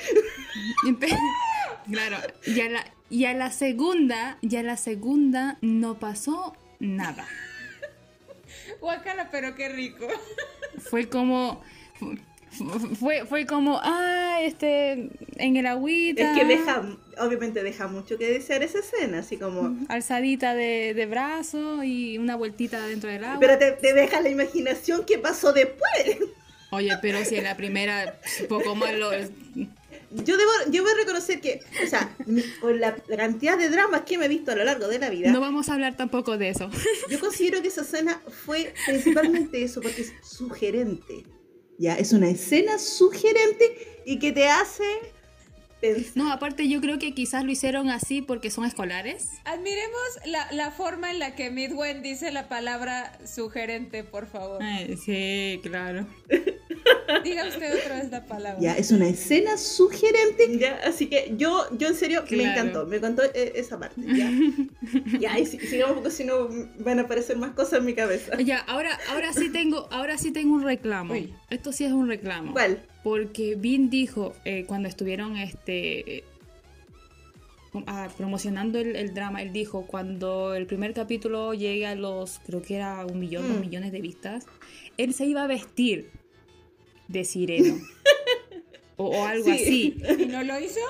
Claro, 1.91 2.17
y 2.47 2.61
a, 2.61 2.69
la, 2.71 2.85
y 3.11 3.25
a 3.27 3.35
la 3.35 3.51
segunda, 3.51 4.39
ya 4.43 4.63
la 4.63 4.77
segunda 4.77 5.59
no 5.61 5.99
pasó 5.99 6.57
nada. 6.79 7.27
Guacala, 8.81 9.31
pero 9.31 9.55
qué 9.55 9.69
rico. 9.69 10.07
Fue 10.79 11.09
como. 11.09 11.63
Fue, 12.99 13.25
fue 13.27 13.47
como, 13.47 13.81
ah, 13.83 14.39
este, 14.43 15.11
en 15.37 15.57
el 15.57 15.67
agüita. 15.67 16.33
Es 16.33 16.39
que 16.39 16.45
deja, 16.45 16.83
obviamente 17.19 17.63
deja 17.63 17.89
mucho 17.89 18.17
que 18.19 18.27
desear 18.29 18.63
esa 18.63 18.79
escena, 18.79 19.19
así 19.19 19.37
como... 19.37 19.77
Alzadita 19.89 20.55
de, 20.55 20.95
de 20.95 21.07
brazo 21.07 21.83
y 21.83 22.19
una 22.19 22.37
vueltita 22.37 22.87
dentro 22.87 23.11
del 23.11 23.25
agua. 23.25 23.41
Pero 23.41 23.59
te, 23.59 23.73
te 23.73 23.93
deja 23.93 24.21
la 24.21 24.29
imaginación 24.29 25.05
qué 25.07 25.19
pasó 25.19 25.53
después. 25.53 26.19
Oye, 26.71 26.93
pero 27.01 27.25
si 27.25 27.37
en 27.37 27.45
la 27.45 27.57
primera, 27.57 28.19
poco 28.49 28.75
más 28.75 28.95
lo. 28.95 29.13
Yo 29.13 30.37
debo, 30.37 30.51
yo 30.71 30.85
debo 30.85 30.97
reconocer 30.97 31.41
que, 31.41 31.61
o 31.85 31.87
sea, 31.89 32.17
con 32.61 32.81
la 32.81 32.95
cantidad 32.97 33.59
de 33.59 33.69
dramas 33.69 34.03
que 34.03 34.17
me 34.19 34.27
he 34.27 34.29
visto 34.29 34.53
a 34.53 34.55
lo 34.55 34.65
largo 34.65 34.87
de 34.87 34.99
la 35.01 35.11
vida, 35.11 35.31
No 35.31 35.41
vamos 35.41 35.69
a 35.69 35.75
hablar 35.75 35.97
tampoco 35.97 36.39
de 36.39 36.51
eso. 36.51 36.71
yo 37.11 37.19
considero 37.19 37.63
que 37.63 37.69
esa 37.69 37.83
escena 37.83 38.21
fue 38.45 38.75
principalmente 38.87 39.63
eso, 39.63 39.81
porque 39.81 40.03
es 40.03 40.13
sugerente. 40.23 41.25
Ya, 41.79 41.95
es 41.95 42.13
una 42.13 42.29
escena 42.29 42.79
sugerente 42.79 44.03
y 44.05 44.19
que 44.19 44.33
te 44.33 44.49
hace 44.49 44.85
pensar. 45.81 46.13
No, 46.17 46.33
aparte 46.33 46.69
yo 46.69 46.81
creo 46.81 46.99
que 46.99 47.15
quizás 47.15 47.45
lo 47.45 47.51
hicieron 47.51 47.91
así 47.91 48.23
porque 48.23 48.51
son 48.51 48.65
escolares. 48.65 49.29
Admiremos 49.45 50.01
la, 50.27 50.51
la 50.53 50.71
forma 50.71 51.11
en 51.11 51.19
la 51.19 51.35
que 51.35 51.51
Midwen 51.51 52.03
dice 52.03 52.31
la 52.31 52.49
palabra 52.49 53.19
sugerente, 53.27 54.05
por 54.05 54.27
favor. 54.27 54.63
Ay, 54.63 54.97
sí, 54.97 55.61
claro. 55.63 56.07
Diga 57.23 57.47
usted 57.49 57.75
otra 57.81 57.97
vez 58.01 58.11
la 58.11 58.25
palabra. 58.27 58.61
Ya, 58.61 58.75
es 58.77 58.91
una 58.91 59.09
escena 59.09 59.57
sugerente. 59.57 60.59
Ya, 60.59 60.81
así 60.85 61.07
que 61.07 61.35
yo, 61.37 61.67
yo 61.79 61.89
en 61.89 61.95
serio 61.95 62.25
me 62.31 62.43
encantó, 62.45 62.87
me 62.87 62.97
encantó 62.97 63.23
eh, 63.35 63.53
esa 63.57 63.79
parte. 63.79 64.01
Ya, 64.07 64.31
ya 65.21 65.39
y 65.39 65.47
si- 65.47 65.59
sigamos 65.59 65.95
porque 65.97 66.11
si 66.11 66.25
no 66.25 66.49
van 66.79 66.99
a 66.99 67.03
aparecer 67.03 67.37
más 67.37 67.53
cosas 67.53 67.81
en 67.81 67.87
mi 67.87 67.95
cabeza. 67.95 68.37
Ya, 68.41 68.59
ahora, 68.61 68.99
ahora 69.11 69.33
sí 69.33 69.51
tengo, 69.51 69.89
ahora 69.91 70.19
sí 70.19 70.31
tengo 70.33 70.55
un 70.55 70.63
reclamo. 70.65 71.15
Uy. 71.15 71.33
Esto 71.51 71.73
sí 71.73 71.85
es 71.85 71.93
un 71.93 72.09
reclamo. 72.09 72.53
¿Cuál? 72.53 72.83
Porque 73.03 73.55
Vin 73.57 73.91
dijo 73.91 74.35
eh, 74.45 74.65
cuando 74.67 74.89
estuvieron 74.89 75.37
este 75.37 76.19
eh, 76.19 76.25
ah, 77.87 78.09
promocionando 78.17 78.79
el, 78.79 78.97
el 78.97 79.15
drama, 79.15 79.43
él 79.43 79.53
dijo 79.53 79.87
cuando 79.87 80.55
el 80.55 80.67
primer 80.67 80.95
capítulo 80.95 81.55
llegue 81.55 81.87
a 81.87 81.95
los, 81.95 82.41
creo 82.47 82.63
que 82.63 82.77
era 82.77 83.05
un 83.07 83.19
millón, 83.19 83.49
dos 83.49 83.57
Mm. 83.59 83.61
millones 83.61 83.93
de 83.93 84.01
vistas, 84.01 84.47
él 84.97 85.15
se 85.15 85.27
iba 85.27 85.43
a 85.43 85.47
vestir 85.47 86.11
de 87.09 87.25
sireno. 87.25 87.79
o, 88.97 89.09
o 89.09 89.25
algo 89.27 89.45
Sí. 89.47 89.51
así. 90.01 90.23
¿Y 90.23 90.27
no 90.27 90.43
lo 90.43 90.59
hizo? 90.61 90.81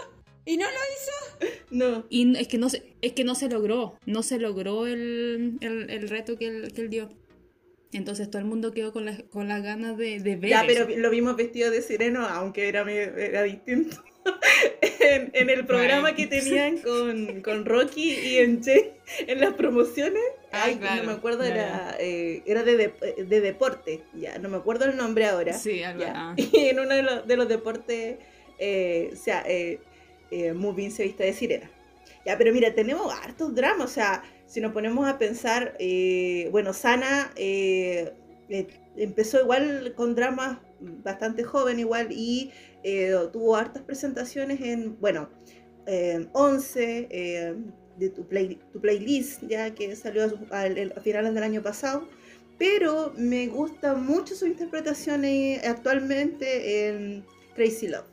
¿Y 0.47 0.57
no 0.59 0.67
lo 0.67 0.73
hizo? 0.73 1.55
No. 1.71 2.05
Y 2.11 2.27
no- 2.27 2.39
es 2.39 2.49
que 2.49 2.59
no 2.59 2.69
se, 2.69 2.83
es 3.01 3.13
que 3.13 3.25
no 3.25 3.35
se 3.35 3.49
logró, 3.49 3.99
no 4.07 4.23
se 4.23 4.39
logró 4.39 4.87
el, 4.87 5.57
el- 5.61 5.89
el 5.91 6.09
reto 6.09 6.37
que 6.37 6.47
él, 6.49 6.73
que 6.75 6.83
él 6.83 6.91
dio. 6.91 7.09
Entonces 7.93 8.29
todo 8.29 8.41
el 8.41 8.47
mundo 8.47 8.73
quedó 8.73 8.93
con, 8.93 9.05
las 9.07 9.23
con 9.25 9.47
las 9.49 9.63
ganas 9.63 9.97
de, 9.97 10.19
de 10.21 10.37
ver. 10.37 10.51
Ya, 10.51 10.65
pero 10.67 10.89
eso. 10.89 10.99
lo 10.99 11.11
vimos 11.11 11.37
vestido 11.37 11.71
de 11.71 11.81
sireno, 11.81 12.27
aunque 12.27 12.69
era, 12.69 12.83
era 12.91 13.45
distinto. 13.45 14.03
en, 15.01 15.31
en 15.33 15.51
el 15.51 15.65
programa 15.65 16.11
Bueno. 16.13 16.17
que 16.17 16.27
tenían 16.27 16.79
con, 16.79 17.41
con 17.43 17.65
Rocky 17.65 18.11
y 18.13 18.37
en 18.39 18.61
Che, 18.63 18.95
en 19.27 19.41
las 19.41 19.55
promociones, 19.55 20.23
Ah, 20.55 20.65
ay, 20.65 20.77
claro, 20.77 21.03
no 21.03 21.07
me 21.13 21.13
acuerdo, 21.19 21.45
era, 21.53 21.97
eh, 22.01 22.43
era 22.47 22.63
de, 22.63 22.77
de, 22.77 23.25
de 23.25 23.41
deporte, 23.41 24.03
ya, 24.15 24.39
no 24.39 24.49
me 24.49 24.57
acuerdo 24.57 24.85
el 24.87 24.97
nombre 24.97 25.27
ahora. 25.27 25.53
Sí, 25.53 25.83
algo- 25.83 26.05
ah. 26.15 26.35
Y 26.39 26.69
en 26.69 26.81
uno 26.81 26.95
de 26.95 27.03
los, 27.03 27.27
de 27.27 27.37
los 27.37 27.49
deportes, 27.49 28.19
eh, 28.59 29.11
o 29.13 29.17
sea, 29.17 29.43
eh, 29.47 29.81
eh, 30.31 30.53
Movin 30.53 30.91
se 30.91 31.05
viste 31.05 31.25
de 31.25 31.33
sirena. 31.33 31.71
Ya, 32.27 32.39
pero 32.39 32.53
mira, 32.53 32.75
tenemos 32.75 33.13
hartos 33.23 33.55
dramas, 33.55 33.91
o 33.91 33.93
sea, 33.93 34.23
si 34.47 34.61
nos 34.61 34.73
ponemos 34.73 35.07
a 35.07 35.19
pensar, 35.19 35.75
eh, 35.79 36.49
bueno, 36.51 36.73
Sana 36.73 37.33
eh, 37.37 38.13
eh, 38.49 38.67
empezó 38.97 39.41
igual 39.41 39.93
con 39.95 40.15
dramas 40.15 40.59
bastante 40.81 41.45
joven 41.45 41.79
igual 41.81 42.09
y 42.11 42.51
eh, 42.83 43.15
tuvo 43.33 43.57
hartas 43.57 43.83
presentaciones 43.83 44.61
en, 44.61 44.99
bueno, 45.01 45.31
eh, 45.87 46.27
11 46.33 47.09
eh, 47.11 47.55
de 47.99 48.09
tu, 48.11 48.27
play- 48.27 48.59
tu 48.73 48.81
playlist, 48.81 49.43
ya 49.45 49.75
que 49.75 49.95
salió 49.97 50.25
a, 50.51 50.67
el- 50.67 50.93
a 50.97 51.01
finales 51.01 51.35
del 51.35 51.43
año 51.43 51.63
pasado. 51.63 52.09
Pero 52.59 53.13
me 53.17 53.49
gusta 53.49 53.95
mucho 53.95 54.35
su 54.37 54.47
interpretación 54.47 55.25
actualmente 55.67 56.89
en 56.89 57.25
Crazy 57.55 57.89
Love. 57.89 58.07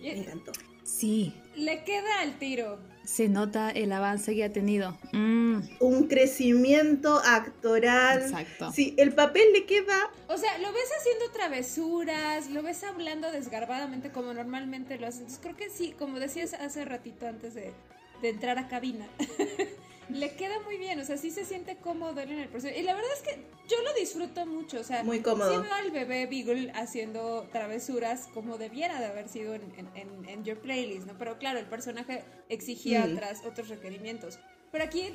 Me 0.00 0.10
Ay, 0.12 0.18
encantó. 0.20 0.52
Sí, 0.84 1.34
Le 1.56 1.82
queda 1.84 2.20
al 2.20 2.38
tiro. 2.38 2.78
se 3.04 3.28
nota 3.28 3.70
el 3.70 3.90
avance 3.92 4.34
que 4.34 4.44
ha 4.44 4.52
tenido. 4.52 4.98
Mm, 5.12 5.60
Un 5.80 6.06
crecimiento 6.08 7.20
actoral. 7.24 8.20
exacto. 8.22 8.70
Sí, 8.72 8.94
el 8.98 9.12
papel 9.14 9.42
le 9.54 9.64
queda 9.66 10.10
O 10.28 10.36
sea, 10.36 10.56
lo 10.58 10.70
ves 10.72 10.90
haciendo 10.98 11.30
travesuras, 11.32 12.50
lo 12.50 12.62
ves 12.62 12.84
hablando 12.84 13.30
desgarbadamente 13.32 14.10
como 14.12 14.32
normalmente 14.34 14.98
lo 14.98 15.06
haces. 15.06 15.20
Entonces 15.20 15.40
creo 15.42 15.56
que 15.56 15.70
sí, 15.70 15.94
como 15.98 16.20
decías 16.20 16.52
hace 16.54 16.84
ratito 16.84 17.26
antes 17.26 17.54
de, 17.54 17.72
de 18.22 18.28
entrar 18.30 18.58
a 18.58 18.68
cabina, 18.68 19.06
le 20.08 20.34
queda 20.36 20.58
muy 20.60 20.76
bien, 20.78 20.98
o 21.00 21.04
sea, 21.04 21.16
sí 21.18 21.30
se 21.30 21.44
siente 21.44 21.76
cómodo 21.76 22.20
en 22.20 22.30
el 22.32 22.48
proceso. 22.48 22.78
Y 22.78 22.82
la 22.82 22.94
verdad 22.94 23.10
es 23.14 23.22
que 23.22 23.42
yo 23.68 23.76
lo 23.82 23.92
disfruto 23.94 24.46
mucho, 24.46 24.80
o 24.80 24.84
sea, 24.84 25.04
Muy 25.04 25.20
cómodo. 25.20 25.50
sí 25.54 25.60
veo 25.62 25.74
al 25.74 25.90
bebé 25.90 26.26
Beagle 26.26 26.72
haciendo 26.74 27.46
travesuras 27.52 28.28
como 28.32 28.56
debiera 28.56 28.98
de 29.00 29.06
haber 29.06 29.28
sido 29.28 29.54
en, 29.54 29.62
en- 29.76 29.90
en- 29.94 30.28
en 30.28 30.44
Your 30.44 30.58
Playlist, 30.58 31.06
¿no? 31.06 31.18
Pero 31.18 31.38
claro, 31.38 31.58
el 31.58 31.66
personaje 31.66 32.24
exigía 32.48 33.04
Mm. 33.06 33.12
otras, 33.14 33.44
otros 33.44 33.68
requerimientos. 33.68 34.38
Pero 34.72 34.84
aquí 34.84 35.14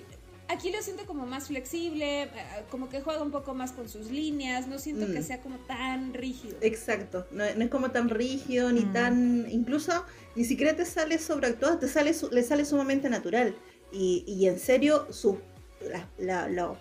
Aquí 0.50 0.72
lo 0.72 0.82
siento 0.82 1.06
como 1.06 1.26
más 1.26 1.48
flexible, 1.48 2.24
eh, 2.24 2.30
como 2.70 2.90
que 2.90 3.02
juega 3.02 3.22
un 3.24 3.32
poco 3.32 3.54
más 3.54 3.72
con 3.72 3.88
sus 3.90 4.12
líneas, 4.12 4.68
no 4.68 4.78
siento 4.78 5.08
Mm. 5.08 5.14
que 5.14 5.24
sea 5.24 5.42
como 5.42 5.58
tan 5.60 6.14
rígido. 6.14 6.58
Exacto, 6.62 7.26
no, 7.32 7.44
no 7.56 7.64
es 7.64 7.70
como 7.70 7.92
tan 7.92 8.10
rígido 8.10 8.72
ni 8.72 8.82
Mm. 8.82 8.94
tan, 8.94 9.48
incluso 9.50 10.06
ni 10.36 10.44
siquiera 10.46 10.76
te 10.76 10.86
sale 10.86 11.18
sobreactuado, 11.18 11.80
te 11.80 11.88
sale, 11.88 12.14
su- 12.14 12.30
le 12.30 12.44
sale 12.44 12.66
sumamente 12.66 13.10
natural 13.10 13.56
y, 13.92 14.24
y 14.28 14.48
en 14.48 14.60
serio 14.60 15.08
su, 15.12 15.40
la- 15.82 16.08
la- 16.18 16.48
lo- 16.50 16.78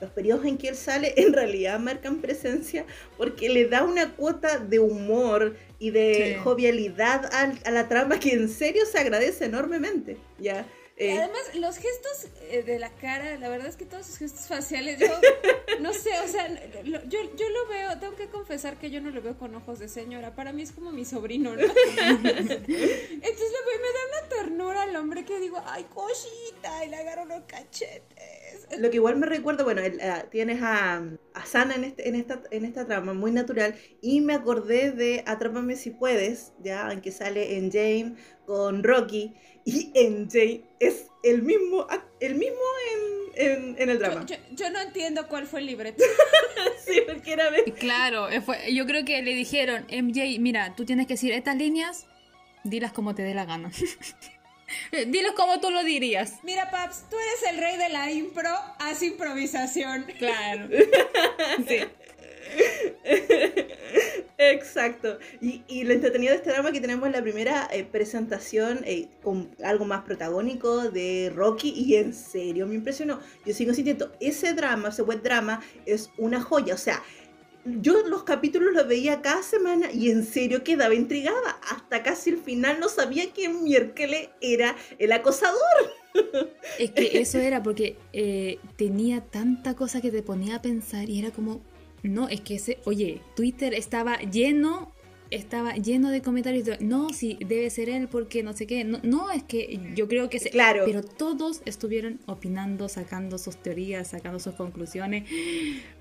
los 0.00 0.10
periodos 0.10 0.44
en 0.44 0.58
que 0.58 0.68
él 0.68 0.76
sale 0.76 1.14
en 1.16 1.32
realidad 1.32 1.78
marcan 1.80 2.20
presencia 2.20 2.84
porque 3.16 3.48
le 3.48 3.66
da 3.66 3.82
una 3.84 4.14
cuota 4.14 4.58
de 4.58 4.78
humor 4.78 5.56
y 5.78 5.90
de 5.90 6.34
Sí. 6.36 6.40
jovialidad 6.44 7.32
al- 7.32 7.58
a 7.64 7.70
la 7.70 7.88
trama 7.88 8.18
que 8.20 8.32
en 8.34 8.48
serio 8.50 8.84
se 8.84 8.98
agradece 8.98 9.46
enormemente. 9.46 10.18
¿ya? 10.38 10.66
Y 10.98 11.04
Eh, 11.08 11.18
Además, 11.18 11.42
los 11.56 11.76
gestos 11.76 12.26
eh, 12.50 12.62
de 12.62 12.78
la 12.78 12.90
cara, 12.90 13.36
la 13.36 13.48
verdad 13.50 13.66
es 13.68 13.76
que 13.76 13.84
todos 13.84 14.06
sus 14.06 14.16
gestos 14.16 14.46
faciales, 14.46 14.98
yo 14.98 15.06
no 15.80 15.92
sé, 15.92 16.10
o 16.24 16.28
sea, 16.28 16.48
lo- 16.84 17.04
yo, 17.04 17.18
yo 17.36 17.48
lo 17.50 17.66
veo, 17.68 17.98
tengo 17.98 18.16
que 18.16 18.28
confesar 18.30 18.78
que 18.78 18.90
yo 18.90 19.00
no 19.02 19.10
lo 19.10 19.20
veo 19.20 19.36
con 19.38 19.54
ojos 19.54 19.78
de 19.78 19.88
señora, 19.88 20.34
para 20.34 20.52
mí 20.52 20.62
es 20.62 20.72
como 20.72 20.92
mi 20.92 21.04
sobrino, 21.04 21.54
¿no? 21.54 21.62
Entonces 21.62 21.78
lo 22.70 23.66
veo 23.66 23.76
y 23.76 23.82
me 23.82 23.92
da 23.92 24.20
una 24.20 24.28
ternura 24.30 24.82
al 24.82 24.96
hombre 24.96 25.24
que 25.26 25.38
digo, 25.38 25.62
ay, 25.66 25.84
cosita, 25.84 26.84
y 26.84 26.88
le 26.88 26.96
agarro 26.96 27.24
los 27.26 27.42
cachetes. 27.44 28.45
Lo 28.78 28.90
que 28.90 28.96
igual 28.96 29.16
me 29.16 29.26
recuerda, 29.26 29.62
bueno, 29.62 29.80
el, 29.80 30.00
ah, 30.00 30.24
tienes 30.30 30.60
a, 30.60 30.96
a 31.34 31.46
Sana 31.46 31.76
en, 31.76 31.84
este- 31.84 32.08
en, 32.08 32.16
esta, 32.16 32.42
en 32.50 32.64
esta 32.64 32.84
trama, 32.84 33.14
muy 33.14 33.30
natural, 33.30 33.76
y 34.02 34.20
me 34.20 34.34
acordé 34.34 34.90
de 34.90 35.22
Atrápame 35.26 35.76
si 35.76 35.90
puedes, 35.90 36.52
ya, 36.64 36.90
en 36.92 37.00
que 37.00 37.12
sale 37.12 37.58
en 37.58 37.70
Jane 37.70 38.16
con 38.44 38.82
Rocky, 38.82 39.34
y 39.64 39.92
en 39.94 40.28
Jane 40.28 40.64
es 40.80 41.06
el 41.22 41.42
mismo, 41.42 41.86
el 42.20 42.34
mismo 42.34 42.58
en, 43.36 43.50
en, 43.52 43.76
en 43.78 43.90
el 43.90 43.98
drama. 44.00 44.26
yo- 44.26 44.36
yo 44.52 44.70
no 44.70 44.80
entiendo 44.80 45.28
cuál 45.28 45.46
fue 45.46 45.60
el 45.60 45.66
libreto. 45.66 46.02
Sí, 46.84 47.00
porque 47.06 47.32
era 47.32 47.50
de- 47.50 47.64
Claro, 47.64 48.28
eh, 48.28 48.40
fue- 48.40 48.72
yo 48.74 48.86
creo 48.86 49.04
que 49.04 49.20
le 49.22 49.34
dijeron, 49.34 49.86
MJ, 49.90 50.38
mira, 50.40 50.74
tú 50.76 50.84
tienes 50.84 51.06
que 51.06 51.14
decir 51.14 51.32
estas 51.32 51.56
líneas, 51.56 52.06
dilas 52.64 52.92
como 52.92 53.14
te 53.14 53.22
dé 53.22 53.34
la 53.34 53.44
gana. 53.44 53.70
Dilos 55.08 55.32
como 55.32 55.60
tú 55.60 55.70
lo 55.70 55.84
dirías. 55.84 56.40
Mira, 56.42 56.70
Paps, 56.70 57.04
tú 57.10 57.16
eres 57.16 57.52
el 57.52 57.58
rey 57.58 57.76
de 57.76 57.88
la 57.88 58.10
impro, 58.10 58.50
haz 58.78 59.02
improvisación. 59.02 60.06
Claro. 60.18 60.68
Sí. 61.66 61.78
Exacto. 64.38 65.18
Y, 65.40 65.62
y 65.68 65.84
lo 65.84 65.92
entretenido 65.92 66.32
de 66.32 66.38
este 66.38 66.50
drama 66.50 66.72
que 66.72 66.80
tenemos 66.80 67.10
la 67.10 67.22
primera 67.22 67.68
eh, 67.72 67.84
presentación 67.84 68.80
eh, 68.84 69.08
con 69.22 69.50
algo 69.62 69.84
más 69.84 70.04
protagónico 70.04 70.90
de 70.90 71.32
Rocky 71.34 71.70
y 71.70 71.96
en 71.96 72.14
serio 72.14 72.66
me 72.66 72.74
impresionó. 72.74 73.20
Yo 73.44 73.54
sigo 73.54 73.74
sintiendo, 73.74 74.12
ese 74.20 74.54
drama, 74.54 74.88
ese 74.88 75.02
web 75.02 75.22
drama 75.22 75.60
es 75.86 76.10
una 76.18 76.40
joya. 76.40 76.74
O 76.74 76.78
sea, 76.78 77.02
yo 77.80 78.06
los 78.06 78.24
capítulos 78.24 78.72
los 78.72 78.86
veía 78.86 79.22
cada 79.22 79.42
semana 79.42 79.90
y 79.92 80.10
en 80.10 80.24
serio 80.24 80.64
quedaba 80.64 80.94
intrigada. 80.94 81.58
Hasta 81.70 82.02
casi 82.02 82.30
el 82.30 82.38
final 82.38 82.80
no 82.80 82.88
sabía 82.88 83.32
que 83.32 83.48
miércoles 83.48 84.30
era 84.40 84.76
el 84.98 85.12
acosador. 85.12 85.60
Es 86.78 86.92
que 86.92 87.20
eso 87.20 87.38
era 87.38 87.62
porque 87.62 87.98
eh, 88.14 88.58
tenía 88.76 89.20
tanta 89.20 89.76
cosa 89.76 90.00
que 90.00 90.10
te 90.10 90.22
ponía 90.22 90.56
a 90.56 90.62
pensar 90.62 91.10
y 91.10 91.18
era 91.18 91.30
como, 91.30 91.60
no, 92.02 92.28
es 92.28 92.40
que 92.40 92.54
ese, 92.54 92.78
oye, 92.84 93.20
Twitter 93.34 93.74
estaba 93.74 94.16
lleno, 94.20 94.92
estaba 95.30 95.74
lleno 95.74 96.10
de 96.10 96.22
comentarios 96.22 96.64
de, 96.64 96.78
no, 96.80 97.08
sí, 97.12 97.36
debe 97.46 97.68
ser 97.70 97.88
él 97.88 98.08
porque 98.08 98.42
no 98.42 98.52
sé 98.52 98.66
qué, 98.66 98.84
no, 98.84 99.00
no 99.02 99.30
es 99.30 99.42
que 99.42 99.80
yo 99.94 100.06
creo 100.08 100.30
que 100.30 100.38
se, 100.38 100.50
Claro. 100.50 100.82
pero 100.86 101.02
todos 101.02 101.62
estuvieron 101.64 102.20
opinando, 102.26 102.88
sacando 102.88 103.38
sus 103.38 103.56
teorías, 103.56 104.08
sacando 104.08 104.38
sus 104.38 104.54
conclusiones, 104.54 105.24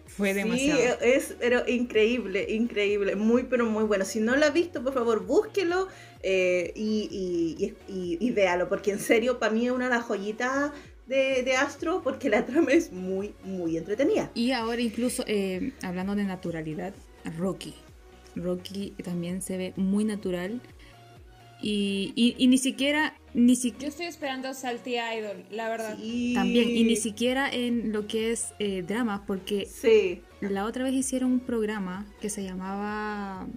fue 0.05 0.33
demasiado. 0.33 0.79
Sí, 1.01 1.07
es 1.09 1.35
pero 1.39 1.67
increíble, 1.67 2.45
increíble, 2.49 3.15
muy 3.15 3.43
pero 3.43 3.65
muy 3.65 3.83
bueno. 3.83 4.05
Si 4.05 4.19
no 4.19 4.35
lo 4.35 4.45
ha 4.45 4.49
visto, 4.51 4.83
por 4.83 4.93
favor, 4.93 5.25
búsquelo 5.25 5.87
eh, 6.21 6.71
y, 6.75 7.07
y, 7.59 7.65
y- 7.65 7.93
y- 7.93 8.17
y 8.19 8.31
véalo, 8.31 8.69
porque 8.69 8.91
en 8.91 8.99
serio, 8.99 9.39
para 9.39 9.51
mí 9.51 9.65
es 9.65 9.71
una 9.71 9.85
de 9.89 9.95
las 9.95 10.05
joyitas 10.05 10.71
de, 11.07 11.43
de 11.43 11.55
Astro, 11.55 12.01
porque 12.03 12.29
la 12.29 12.45
trama 12.45 12.71
es 12.71 12.91
muy, 12.91 13.33
muy 13.43 13.77
entretenida. 13.77 14.31
Y 14.35 14.51
ahora 14.51 14.81
incluso, 14.81 15.23
eh, 15.27 15.71
hablando 15.81 16.15
de 16.15 16.23
naturalidad, 16.23 16.93
Rocky. 17.37 17.73
Rocky 18.35 18.91
también 19.03 19.41
se 19.41 19.57
ve 19.57 19.73
muy 19.75 20.03
natural. 20.05 20.61
Y, 21.61 22.11
y- 22.15 22.35
y 22.37 22.47
ni 22.47 22.57
siquiera, 22.57 23.15
ni 23.33 23.55
Yo 23.55 23.61
siquiera, 23.61 23.87
estoy 23.87 24.05
esperando 24.07 24.53
Salty 24.53 24.95
Idol, 24.97 25.45
la 25.51 25.69
verdad. 25.69 25.97
Sí. 25.99 26.33
también, 26.35 26.69
y 26.69 26.83
ni 26.83 26.95
siquiera 26.95 27.49
en 27.49 27.91
lo 27.91 28.07
que 28.07 28.31
es 28.31 28.53
eh, 28.59 28.83
drama, 28.83 29.23
porque 29.25 29.65
Sí, 29.65 30.21
la 30.41 30.65
otra 30.65 30.83
vez 30.83 30.93
hicieron 30.93 31.31
un 31.31 31.39
programa 31.39 32.05
que 32.21 32.29
se 32.29 32.43
llamaba, 32.43 33.47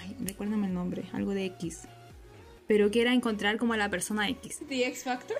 ay, 0.00 0.16
recuérdame 0.24 0.68
el 0.68 0.74
nombre, 0.74 1.02
algo 1.12 1.34
de 1.34 1.44
X, 1.46 1.82
pero 2.72 2.90
que 2.90 3.02
era 3.02 3.12
encontrar 3.12 3.58
como 3.58 3.74
a 3.74 3.76
la 3.76 3.90
persona 3.90 4.30
X. 4.30 4.60
The 4.66 4.86
X 4.86 5.04
Factor. 5.04 5.36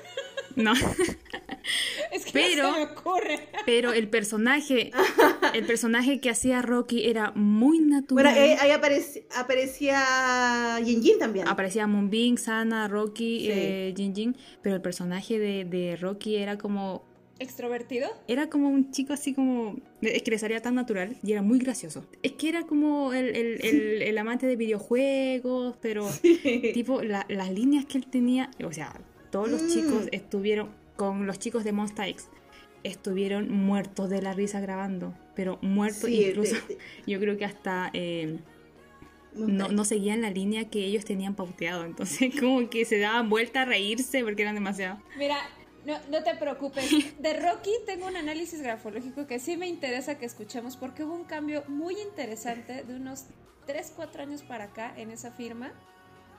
No, 0.55 0.75
Es 2.13 2.27
que 2.27 2.33
Pero- 2.33 2.65
no 2.69 2.75
se 2.75 2.81
me 2.81 2.93
ocurre. 2.93 3.49
pero 3.65 3.95
el 3.95 4.07
personaje, 4.09 4.91
el 5.55 5.65
personaje 5.65 6.21
que 6.21 6.29
hacía 6.29 6.61
Rocky 6.61 7.07
era 7.09 7.33
muy 7.35 7.79
natural. 7.79 8.27
bueno, 8.27 8.39
ahí, 8.39 8.51
ahí 8.61 8.71
aparec- 8.71 9.23
aparecía 9.35 10.79
Yin 10.85 11.03
Yin 11.03 11.19
también. 11.19 11.49
Aparecía 11.49 11.87
Moonbin, 11.87 12.37
Sana, 12.37 12.87
Rocky, 12.87 13.41
Sí. 13.47 13.49
eh, 13.51 13.95
Jin 13.97 14.15
Jin, 14.15 14.37
pero 14.61 14.77
el 14.77 14.83
personaje 14.83 15.39
de, 15.39 15.65
de 15.65 15.97
Rocky 15.97 16.37
era 16.37 16.59
como 16.59 17.03
¿Extrovertido? 17.43 18.09
era 18.29 18.49
como 18.49 18.69
un 18.69 18.91
chico 18.93 19.13
así 19.13 19.35
como 19.35 19.77
es 20.01 20.23
que 20.23 20.31
le 20.31 20.39
salía 20.39 20.61
tan 20.63 20.75
natural 20.75 21.17
y 21.23 21.33
era 21.33 21.43
muy 21.43 21.59
gracioso. 21.59 22.07
Es 22.23 22.33
que 22.33 22.49
era 22.49 22.63
como 22.63 23.13
el, 23.13 23.35
el- 23.37 23.65
el- 23.65 24.03
el 24.03 24.19
amante 24.19 24.47
de 24.47 24.57
videojuegos, 24.57 25.77
pero 25.81 26.09
tipo 26.75 27.03
la- 27.03 27.27
las 27.29 27.51
líneas 27.53 27.85
que 27.85 27.99
él 27.99 28.07
tenía, 28.07 28.51
o 28.65 28.73
sea, 28.73 28.93
todos 29.31 29.51
los 29.51 29.63
Mm. 29.63 29.69
chicos 29.69 30.09
estuvieron 30.13 30.71
con 30.97 31.27
los 31.27 31.39
chicos 31.39 31.65
de 31.65 31.73
Monster 31.73 32.09
X 32.09 32.29
estuvieron 32.85 33.49
muertos 33.51 34.11
de 34.11 34.21
la 34.23 34.33
risa 34.33 34.61
grabando, 34.61 35.15
pero 35.37 35.59
muertos 35.63 36.03
Sí, 36.11 36.25
incluso 36.27 36.55
de- 36.67 36.79
yo 37.07 37.21
creo 37.21 37.37
que 37.39 37.45
hasta 37.45 37.91
eh, 37.95 38.39
no, 39.35 39.69
no 39.69 39.85
seguían 39.85 40.21
la 40.21 40.31
línea 40.31 40.69
que 40.69 40.85
ellos 40.85 41.05
tenían 41.05 41.35
pauteado. 41.35 41.85
Entonces, 41.85 42.33
como 42.41 42.69
que 42.69 42.85
se 42.85 42.99
daban 42.99 43.29
vuelta 43.31 43.63
a 43.63 43.65
reírse 43.65 44.23
porque 44.25 44.43
eran 44.43 44.55
demasiado. 44.57 44.99
Mira, 45.17 45.37
no, 45.85 45.99
no 46.11 46.23
te 46.23 46.35
preocupes. 46.37 46.91
De 47.21 47.35
Rocky 47.41 47.71
tengo 47.87 48.07
un 48.07 48.17
análisis 48.17 48.61
grafológico 48.63 49.27
que 49.27 49.39
sí 49.39 49.57
me 49.57 49.67
interesa 49.69 50.19
que 50.19 50.27
escuchemos 50.27 50.77
porque 50.77 51.05
hubo 51.05 51.15
un 51.15 51.25
cambio 51.25 51.65
muy 51.69 51.95
interesante 52.01 52.85
de 52.85 52.95
unos 52.95 53.25
3, 53.67 53.93
4 53.97 54.23
años 54.23 54.43
para 54.43 54.65
acá 54.65 54.93
en 54.97 55.11
esa 55.11 55.31
firma 55.33 55.73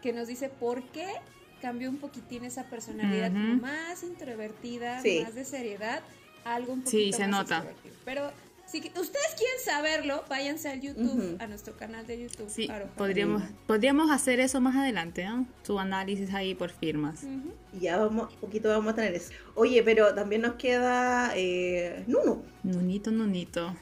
que 0.02 0.14
nos 0.14 0.28
dice 0.28 0.50
por 0.50 0.84
qué 0.92 1.08
cambió 1.62 1.90
un 1.90 1.98
poquitín 1.98 2.44
esa 2.44 2.66
personalidad 2.70 3.32
más 3.32 4.04
introvertida, 4.04 5.02
Sí. 5.02 5.22
más 5.24 5.34
de 5.34 5.46
seriedad, 5.46 6.02
algo 6.44 6.74
un 6.74 6.86
Sí, 6.86 6.98
poquito 6.98 7.18
se 7.18 7.28
más 7.28 7.32
nota. 7.32 7.66
Pero 8.04 8.32
si 8.74 8.82
que- 8.82 9.00
ustedes 9.00 9.28
quieren 9.38 9.60
saberlo, 9.64 10.24
váyanse 10.28 10.68
al 10.70 10.82
YouTube, 10.82 11.38
a 11.40 11.46
nuestro 11.48 11.76
canal 11.78 12.06
de 12.08 12.24
YouTube. 12.24 12.50
Sí, 12.50 12.68
podríamos, 12.98 13.44
podríamos 13.68 14.10
hacer 14.12 14.40
eso 14.40 14.60
más 14.62 14.76
adelante, 14.76 15.24
¿no? 15.26 15.46
Su 15.62 15.80
análisis 15.80 16.34
ahí 16.34 16.56
por 16.56 16.72
firmas. 16.72 17.24
Ujú. 17.24 17.54
Ya 17.80 17.98
vamos, 17.98 18.34
poquito 18.42 18.70
vamos 18.70 18.94
a 18.94 18.96
tener 18.96 19.14
eso. 19.14 19.32
Oye, 19.56 19.84
pero 19.84 20.14
también 20.16 20.42
nos 20.42 20.56
queda 20.56 21.32
eh, 21.36 22.04
Nunu. 22.08 22.44
Nunito, 22.64 23.12
nunito. 23.12 23.76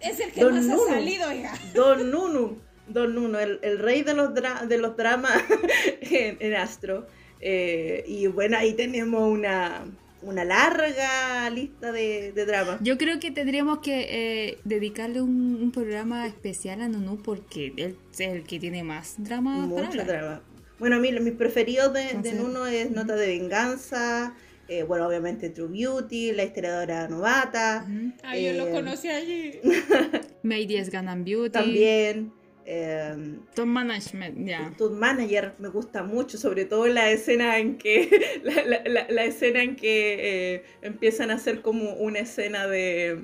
Es 0.00 0.18
el 0.20 0.32
que 0.32 0.40
Don 0.42 0.54
más 0.54 0.64
Nuno. 0.64 0.82
ha 0.88 0.94
salido, 0.94 1.28
oiga. 1.28 1.52
Don 1.74 2.10
Nunu, 2.10 2.58
Don 2.88 3.14
Nunu, 3.14 3.38
el, 3.38 3.60
el 3.62 3.78
rey 3.78 4.02
de 4.02 4.14
los, 4.14 4.30
dra- 4.34 4.66
de 4.66 4.78
los 4.78 4.96
dramas 4.96 5.32
en, 6.00 6.38
en 6.40 6.54
Astro. 6.54 7.06
Eh, 7.40 8.04
y 8.08 8.26
bueno, 8.26 8.56
ahí 8.56 8.72
tenemos 8.72 9.30
una, 9.30 9.84
una 10.24 10.44
larga 10.44 11.48
lista 11.50 11.92
de, 11.92 12.32
de 12.32 12.46
dramas. 12.46 12.78
Yo 12.80 12.98
creo 12.98 13.20
que 13.20 13.30
tendríamos 13.30 13.78
que 13.78 14.06
eh, 14.50 14.58
dedicarle 14.64 15.20
un, 15.20 15.58
un 15.62 15.70
programa 15.70 16.26
especial 16.26 16.80
a 16.82 16.88
Nunu 16.88 17.22
porque 17.22 17.72
él 17.76 17.96
es 18.12 18.20
el 18.20 18.44
que 18.44 18.58
tiene 18.58 18.82
más 18.82 19.14
drama 19.18 19.66
Mucho 19.66 20.04
drama. 20.04 20.42
Bueno, 20.78 20.96
a 20.96 20.98
mí 20.98 21.12
mis 21.20 21.34
preferidos 21.34 21.92
de, 21.92 22.00
de 22.00 22.10
Entonces- 22.10 22.34
Nuno 22.40 22.66
es 22.66 22.90
Nota 22.90 23.14
de 23.16 23.26
Venganza, 23.38 24.34
eh, 24.68 24.82
bueno, 24.82 25.06
obviamente 25.06 25.50
True 25.50 25.68
Beauty, 25.68 26.32
La 26.32 26.44
historiadora 26.44 27.06
novata, 27.08 27.86
Ujú. 27.88 28.12
Ay, 28.22 28.46
yo 28.46 28.52
lo 28.54 28.68
Eh, 28.68 28.72
conocí 28.72 29.08
allí. 29.08 29.52
Mayday 30.42 30.76
es 30.78 30.90
Ganan 30.90 31.24
Beauty. 31.24 31.50
también. 31.50 32.32
Eh, 32.66 33.36
Top 33.54 33.66
Management, 33.66 34.46
ya. 34.46 34.72
Tu 34.78 34.88
manager 34.90 35.54
me 35.58 35.68
gusta 35.68 36.02
mucho, 36.02 36.38
sobre 36.38 36.64
todo 36.64 36.86
la 36.86 37.10
escena 37.10 37.58
en 37.58 37.76
que 37.76 38.08
la, 38.42 38.62
la- 38.64 38.82
la- 38.86 39.06
la 39.08 39.24
escena 39.24 39.62
en 39.62 39.76
que 39.76 40.54
eh, 40.54 40.64
empiezan 40.82 41.30
a 41.30 41.34
hacer 41.34 41.60
como 41.60 41.92
una 41.94 42.20
escena 42.20 42.66
de, 42.66 43.20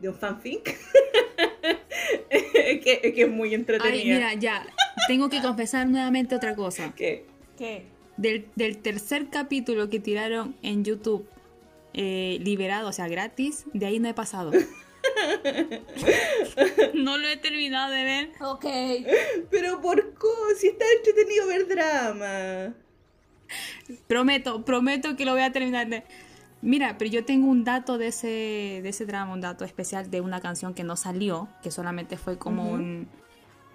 de 0.00 0.08
un 0.08 0.14
fanfic 0.14 0.74
que, 2.30 3.12
que 3.14 3.22
es 3.22 3.30
muy 3.30 3.54
entretenida. 3.54 3.92
Ay, 3.92 4.04
mira, 4.04 4.34
ya. 4.34 4.66
Tengo 5.06 5.28
que 5.28 5.40
confesar 5.40 5.86
nuevamente 5.88 6.34
otra 6.34 6.54
cosa. 6.54 6.92
Que- 6.96 7.24
¿Qué? 7.56 7.84
Del, 8.16 8.46
del 8.56 8.78
tercer 8.78 9.28
capítulo 9.30 9.88
que 9.88 10.00
tiraron 10.00 10.56
en 10.62 10.84
YouTube 10.84 11.28
eh, 11.94 12.38
liberado, 12.40 12.88
o 12.88 12.92
sea, 12.92 13.06
gratis, 13.08 13.64
de 13.72 13.86
ahí 13.86 13.98
no 14.00 14.08
he 14.08 14.14
pasado. 14.14 14.50
no 16.94 17.18
lo 17.18 17.28
he 17.28 17.36
terminado 17.36 17.92
de 17.92 18.04
ver. 18.04 18.30
Ok. 18.40 18.66
pero 19.50 19.80
por 19.80 20.14
qué, 20.14 20.54
si 20.56 20.68
está 20.68 20.84
entretenido 20.96 21.46
ver 21.46 21.68
drama. 21.68 22.74
Prometo, 24.06 24.64
prometo 24.64 25.16
que 25.16 25.24
lo 25.24 25.32
voy 25.32 25.42
a 25.42 25.52
terminar 25.52 25.88
de... 25.88 26.04
Mira, 26.60 26.98
pero 26.98 27.10
yo 27.10 27.24
tengo 27.24 27.48
un 27.48 27.64
dato 27.64 27.98
de 27.98 28.08
ese, 28.08 28.26
de 28.82 28.88
ese 28.88 29.06
drama, 29.06 29.32
un 29.32 29.40
dato 29.40 29.64
especial 29.64 30.10
de 30.10 30.20
una 30.20 30.40
canción 30.40 30.74
que 30.74 30.82
no 30.82 30.96
salió, 30.96 31.48
que 31.62 31.70
solamente 31.70 32.16
fue 32.16 32.36
como 32.36 32.72
un, 32.72 33.06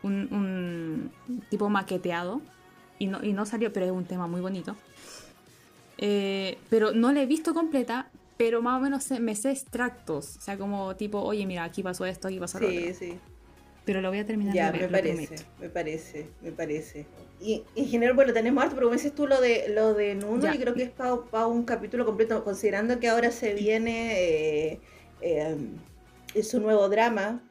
un, 0.04 0.28
un 0.32 1.42
tipo 1.50 1.70
maqueteado 1.70 2.42
y 3.00 3.08
no, 3.08 3.24
y 3.24 3.34
no 3.34 3.46
salió, 3.46 3.72
pero 3.72 3.86
es 3.86 3.92
un 3.92 4.06
tema 4.06 4.28
muy 4.28 4.42
bonito. 4.42 4.76
Eh, 5.98 6.58
pero 6.70 6.92
no 6.92 7.12
la 7.12 7.22
he 7.22 7.26
visto 7.26 7.54
completa, 7.54 8.10
pero 8.46 8.62
más 8.62 8.78
o 8.78 8.82
menos 8.84 9.10
me 9.22 9.36
sé 9.36 9.52
extractos, 9.52 10.36
o 10.36 10.42
sea, 10.42 10.58
como 10.58 10.98
tipo, 10.98 11.22
oye, 11.22 11.46
mira, 11.46 11.64
aquí 11.64 11.82
pasó 11.82 12.06
esto, 12.06 12.28
aquí 12.28 12.40
pasó 12.40 12.60
lo 12.60 12.68
Sí, 12.70 12.78
otro. 12.80 12.94
sí. 13.00 13.20
Pero 13.86 14.02
lo 14.02 14.10
voy 14.10 14.20
a 14.20 14.26
terminar 14.26 14.54
Ya, 14.54 14.70
de 14.70 14.80
ver, 14.80 14.92
me 14.92 14.98
parece, 14.98 15.36
me 15.62 15.70
parece, 15.70 16.28
me 16.42 16.52
parece. 16.52 17.06
Y 17.40 17.64
en 17.78 17.88
general, 17.88 18.16
bueno, 18.16 18.34
tenemos 18.34 18.62
harto, 18.62 18.76
pero 18.76 18.88
como 18.88 18.96
dices 18.98 19.16
tú 19.16 19.28
lo 19.28 19.40
de 19.40 19.70
lo 19.70 19.94
de 19.94 20.16
Nuno, 20.16 20.44
Ya. 20.44 20.54
yo 20.56 20.60
creo 20.60 20.74
que 20.74 20.84
es 20.84 20.90
para 20.90 21.48
un 21.48 21.64
capítulo 21.64 22.06
completo, 22.06 22.44
considerando 22.44 23.00
que 23.00 23.08
ahora 23.08 23.32
se 23.32 23.54
viene 23.54 24.14
eh, 24.72 24.80
eh, 25.22 26.44
su 26.44 26.60
nuevo 26.60 26.90
drama. 26.90 27.42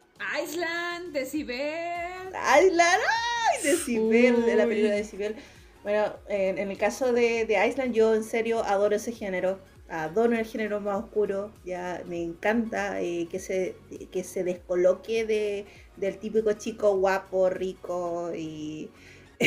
Island, 0.45 1.13
Decibel. 1.15 2.29
Island, 2.29 3.01
¡ay! 3.09 3.63
Decibel, 3.65 4.45
de 4.45 4.57
la 4.57 4.65
película 4.67 4.91
Uy. 4.91 4.97
de 4.97 5.03
Decibel. 5.03 5.37
Bueno, 5.83 6.15
en, 6.29 6.59
en 6.59 6.71
el 6.71 6.79
caso 6.79 7.13
de, 7.13 7.45
de 7.47 7.67
Island, 7.67 7.93
yo 7.95 8.15
en 8.15 8.25
serio 8.25 8.63
adoro 8.63 8.95
ese 8.97 9.13
género. 9.13 9.59
Adoro 9.89 10.35
el 10.37 10.47
género 10.47 10.81
más 10.81 11.05
oscuro. 11.05 11.53
Ya 11.65 12.03
me 12.07 12.23
encanta 12.23 13.01
eh, 13.01 13.29
que, 13.31 13.39
se, 13.39 13.77
que 14.11 14.25
se 14.25 14.45
descoloque 14.45 15.25
de, 15.27 15.67
del 15.97 16.19
típico 16.19 16.53
chico 16.55 16.97
guapo, 16.97 17.51
rico 17.51 18.33
y 18.35 18.91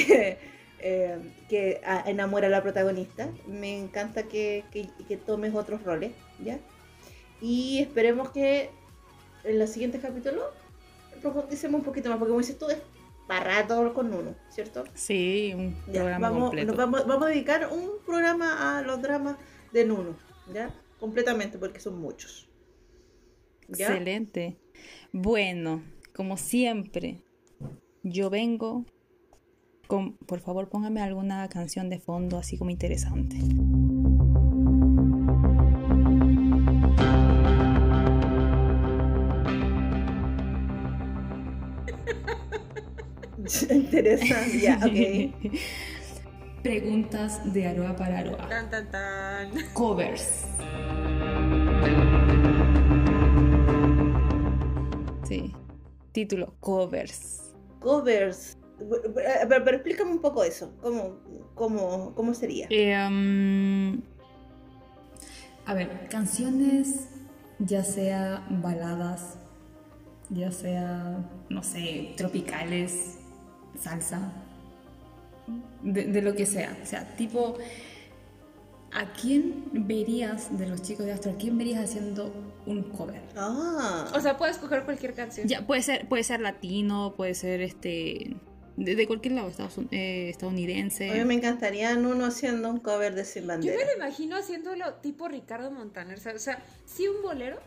eh, 0.80 1.18
que 1.50 1.82
a- 1.86 2.04
enamora 2.10 2.48
a 2.48 2.50
la 2.52 2.62
protagonista. 2.64 3.30
Me 3.48 3.78
encanta 3.78 4.24
que, 4.24 4.64
que, 4.72 4.88
que 5.08 5.18
tomes 5.18 5.56
otros 5.56 5.84
roles. 5.84 6.12
¿ya? 6.44 6.60
Y 7.42 7.80
esperemos 7.80 8.30
que 8.32 8.70
en 9.44 9.60
los 9.60 9.70
siguientes 9.70 10.02
capítulos 10.02 10.44
profundicemos 11.22 11.80
un 11.80 11.86
poquito 11.86 12.10
más, 12.10 12.18
porque 12.18 12.30
como 12.30 12.42
dices 12.42 12.58
tú, 12.58 12.70
es 12.70 12.78
para 13.28 13.62
rato 13.62 13.94
con 13.94 14.14
uno, 14.14 14.36
¿cierto? 14.50 14.84
Sí, 14.94 15.54
un 15.56 15.76
Ya, 15.88 16.02
programa 16.02 16.30
vamos, 16.30 16.42
completo. 16.44 16.68
nos 16.68 16.78
vamos, 16.78 17.08
vamos 17.08 17.26
a 17.26 17.30
dedicar 17.30 17.68
un 17.72 17.92
programa 18.06 18.78
a 18.78 18.82
los 18.84 19.02
dramas 19.02 19.38
de 19.72 19.86
Nuno, 19.86 20.16
¿ya? 20.54 20.74
Completamente, 21.00 21.58
porque 21.58 21.80
son 21.80 22.00
muchos. 22.00 22.48
¿Ya? 23.68 23.88
Excelente. 23.88 24.58
Bueno, 25.12 25.84
como 26.14 26.38
siempre, 26.38 27.22
yo 28.04 28.30
vengo 28.30 28.86
con, 29.88 30.18
por 30.18 30.40
favor, 30.40 30.70
póngame 30.70 31.02
alguna 31.02 31.48
canción 31.50 31.90
de 31.90 32.00
fondo 32.00 32.38
así 32.38 32.58
como 32.58 32.70
interesante. 32.70 33.38
Interesante, 43.70 44.60
ya, 44.60 44.80
ok. 44.84 45.52
Preguntas 46.66 47.54
de 47.54 47.68
Aroa 47.68 47.96
para 47.96 48.18
Aroa. 48.18 48.50
Tan, 48.50 48.72
tan, 48.72 48.90
tan. 48.90 49.52
Covers. 49.74 50.48
Sí. 55.28 55.54
Título, 56.12 56.56
covers. 56.62 57.54
Covers. 57.80 58.58
Pero, 58.80 59.64
pero 59.64 59.78
explícame 59.78 60.10
un 60.10 60.22
poco 60.22 60.44
eso. 60.44 60.74
¿Cómo, 60.82 61.20
cómo, 61.54 62.16
cómo 62.16 62.34
sería? 62.34 62.66
Eh, 62.72 62.98
um, 63.08 64.02
a 65.68 65.74
ver, 65.76 66.08
canciones, 66.10 67.10
ya 67.60 67.84
sea 67.84 68.44
baladas, 68.50 69.38
ya 70.32 70.52
sea, 70.52 71.30
no 71.48 71.62
sé, 71.62 72.16
tropicales, 72.18 73.20
salsa, 73.80 74.45
de, 75.84 76.06
de 76.06 76.22
lo 76.22 76.34
que 76.36 76.46
sea. 76.46 76.78
O 76.82 76.86
sea, 76.86 77.16
tipo, 77.16 77.58
¿a 78.92 79.12
quién 79.14 79.66
verías 79.74 80.58
de 80.58 80.68
los 80.68 80.82
chicos 80.82 81.06
de 81.06 81.12
Astro? 81.14 81.32
¿A 81.32 81.36
quién 81.38 81.58
verías 81.58 81.84
haciendo 81.84 82.34
un 82.66 82.84
cover? 82.84 83.22
Ah, 83.36 84.12
O 84.16 84.20
sea, 84.22 84.38
puedes 84.38 84.58
coger 84.58 84.84
cualquier 84.84 85.14
canción. 85.14 85.48
Ya, 85.48 85.66
puede 85.66 85.82
ser, 85.82 86.08
puede 86.08 86.24
ser 86.24 86.40
latino, 86.42 87.14
puede 87.16 87.34
ser 87.36 87.62
este. 87.62 88.36
De, 88.78 88.96
de 88.98 89.08
cualquier 89.08 89.36
lado, 89.36 89.48
Estados 89.48 89.80
eh, 89.92 90.28
estadounidense. 90.30 91.10
a 91.10 91.14
mí 91.14 91.24
me 91.24 91.36
encantaría 91.36 91.96
Nuno 91.96 92.26
haciendo 92.26 92.70
un 92.70 92.80
cover 92.80 93.16
de 93.16 93.24
Sin 93.24 93.44
Yo 93.44 93.48
Bandera. 93.48 93.78
me 93.78 93.86
lo 93.86 93.94
imagino 93.96 94.36
haciéndolo 94.36 94.96
tipo 94.96 95.30
Ricardo 95.30 95.72
Montaner. 95.72 96.18
O 96.18 96.40
sea, 96.40 96.62
sí 96.84 97.08
un 97.08 97.22
bolero 97.22 97.58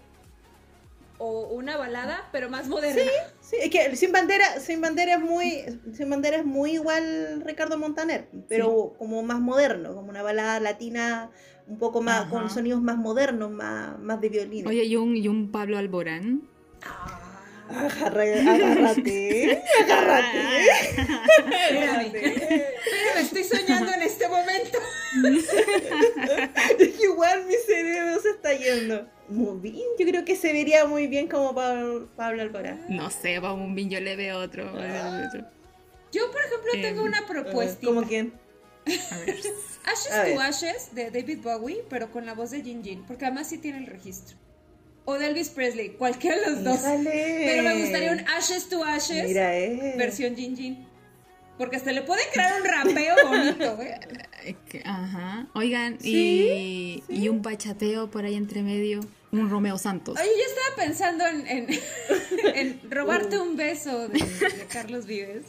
o 1.18 1.48
una 1.48 1.76
balada, 1.76 2.28
pero 2.32 2.48
más 2.48 2.68
moderna. 2.68 3.02
Sí, 3.40 3.56
es 3.60 3.70
que 3.70 3.96
Sin 3.96 4.12
Bandera, 4.12 4.60
Sin 4.60 4.80
Bandera 4.80 5.14
es 5.14 5.20
muy, 5.20 5.64
Sin 5.94 6.08
Bandera 6.10 6.36
es 6.38 6.44
muy 6.44 6.72
igual 6.74 7.42
Ricardo 7.44 7.76
Montaner, 7.78 8.28
pero 8.48 8.94
como 8.98 9.22
más 9.22 9.40
moderno, 9.40 9.94
como 9.94 10.10
una 10.10 10.22
balada 10.22 10.60
latina 10.60 11.30
un 11.66 11.78
poco 11.78 12.00
más, 12.00 12.22
Ajá. 12.22 12.30
con 12.30 12.50
sonidos 12.50 12.80
más 12.80 12.96
modernos, 12.96 13.50
más, 13.50 13.98
más 13.98 14.20
de 14.20 14.28
violín. 14.28 14.66
Oye, 14.66 14.84
y 14.84 14.96
un, 14.96 15.16
y 15.16 15.28
un 15.28 15.50
Pablo 15.52 15.76
Alborán. 15.76 16.42
Agarra- 17.68 18.22
agárrate, 18.54 19.62
agárrate. 19.82 20.70
Espérame. 21.38 22.12
Pero 22.12 23.18
estoy 23.20 23.44
soñando 23.44 23.92
en 23.92 24.02
este 24.02 24.26
momento. 24.28 24.78
Es 26.78 26.88
que 26.96 27.04
igual 27.04 27.44
mi 27.46 27.54
cerebro 27.66 28.20
se 28.20 28.30
está 28.30 28.54
yendo. 28.54 29.06
Bien, 29.28 29.84
yo 29.98 30.06
creo 30.06 30.24
que 30.24 30.36
se 30.36 30.52
vería 30.52 30.86
muy 30.86 31.06
bien 31.06 31.28
como 31.28 31.54
Pablo, 31.54 32.08
Pablo 32.16 32.42
Alborán. 32.42 32.84
No 32.88 33.10
sé, 33.10 33.38
vamos 33.40 33.66
un 33.66 33.74
bin, 33.74 33.90
yo 33.90 34.00
le 34.00 34.16
veo 34.16 34.38
otro. 34.38 34.64
Yo, 36.10 36.30
por 36.32 36.40
ejemplo, 36.40 36.70
Eh, 36.74 36.82
tengo 36.82 37.02
una 37.02 37.26
propuesta. 37.26 37.86
¿Como 37.86 38.02
quién? 38.04 38.32
A 39.12 39.18
ver. 39.18 39.36
Ashes 39.84 40.12
A 40.12 40.24
to 40.24 40.30
ver. 40.30 40.38
Ashes 40.40 40.94
de 40.94 41.10
David 41.10 41.40
Bowie, 41.42 41.84
pero 41.90 42.10
con 42.10 42.24
la 42.24 42.32
voz 42.34 42.50
de 42.50 42.62
Jin 42.62 42.82
Jin, 42.82 43.04
porque 43.04 43.26
además 43.26 43.48
sí 43.48 43.58
tiene 43.58 43.78
el 43.78 43.86
registro. 43.86 44.36
O 45.04 45.18
de 45.18 45.26
Elvis 45.26 45.48
Presley, 45.50 45.90
cualquiera 45.90 46.38
de 46.38 46.50
los 46.50 46.64
dos. 46.64 46.80
Pero 46.82 47.62
me 47.62 47.80
gustaría 47.80 48.12
un 48.12 48.20
Ashes 48.28 48.68
to 48.68 48.84
Ashes 48.84 49.26
Mira, 49.26 49.58
eh. 49.58 49.94
versión 49.96 50.36
Jin 50.36 50.56
Jin. 50.56 50.86
Porque 51.56 51.76
hasta 51.76 51.92
le 51.92 52.02
puede 52.02 52.22
crear 52.32 52.60
un 52.60 52.66
rapeo 52.68 53.16
bonito, 53.26 53.78
¿eh? 53.82 53.98
Es 54.44 54.56
que, 54.70 54.82
ajá. 54.84 55.48
Oigan, 55.54 55.98
Sí, 56.00 57.02
y, 57.08 57.14
y 57.24 57.28
un 57.28 57.42
bachateo 57.42 58.10
por 58.10 58.24
ahí 58.24 58.34
entre 58.36 58.62
medio. 58.62 59.00
Un 59.30 59.50
Romeo 59.50 59.76
Santos. 59.78 60.18
Oye, 60.18 60.30
yo 60.36 60.44
estaba 60.44 60.86
pensando 60.86 61.26
en, 61.26 61.46
en, 61.46 61.66
en 62.54 62.90
robarte 62.90 63.38
un 63.38 63.56
beso 63.56 64.08
de, 64.08 64.18
de 64.18 64.66
Carlos 64.70 65.06
Vives 65.06 65.44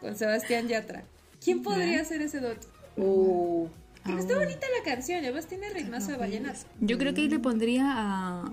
con 0.00 0.16
Sebastián 0.16 0.68
Yatra. 0.68 1.04
¿Quién 1.42 1.62
podría 1.62 2.00
hacer 2.00 2.22
ese 2.22 2.40
dueto? 2.40 2.66
Uh, 2.96 3.68
Porque 4.04 4.20
está 4.20 4.36
bonita 4.36 4.66
la 4.76 4.84
canción, 4.84 5.22
además 5.22 5.46
tiene 5.46 5.70
ritmazo 5.70 6.12
de 6.12 6.18
vallenato. 6.18 6.60
Yo 6.80 6.98
creo 6.98 7.14
que 7.14 7.22
ahí 7.22 7.28
le 7.28 7.38
pondría 7.38 7.84
a. 7.86 8.52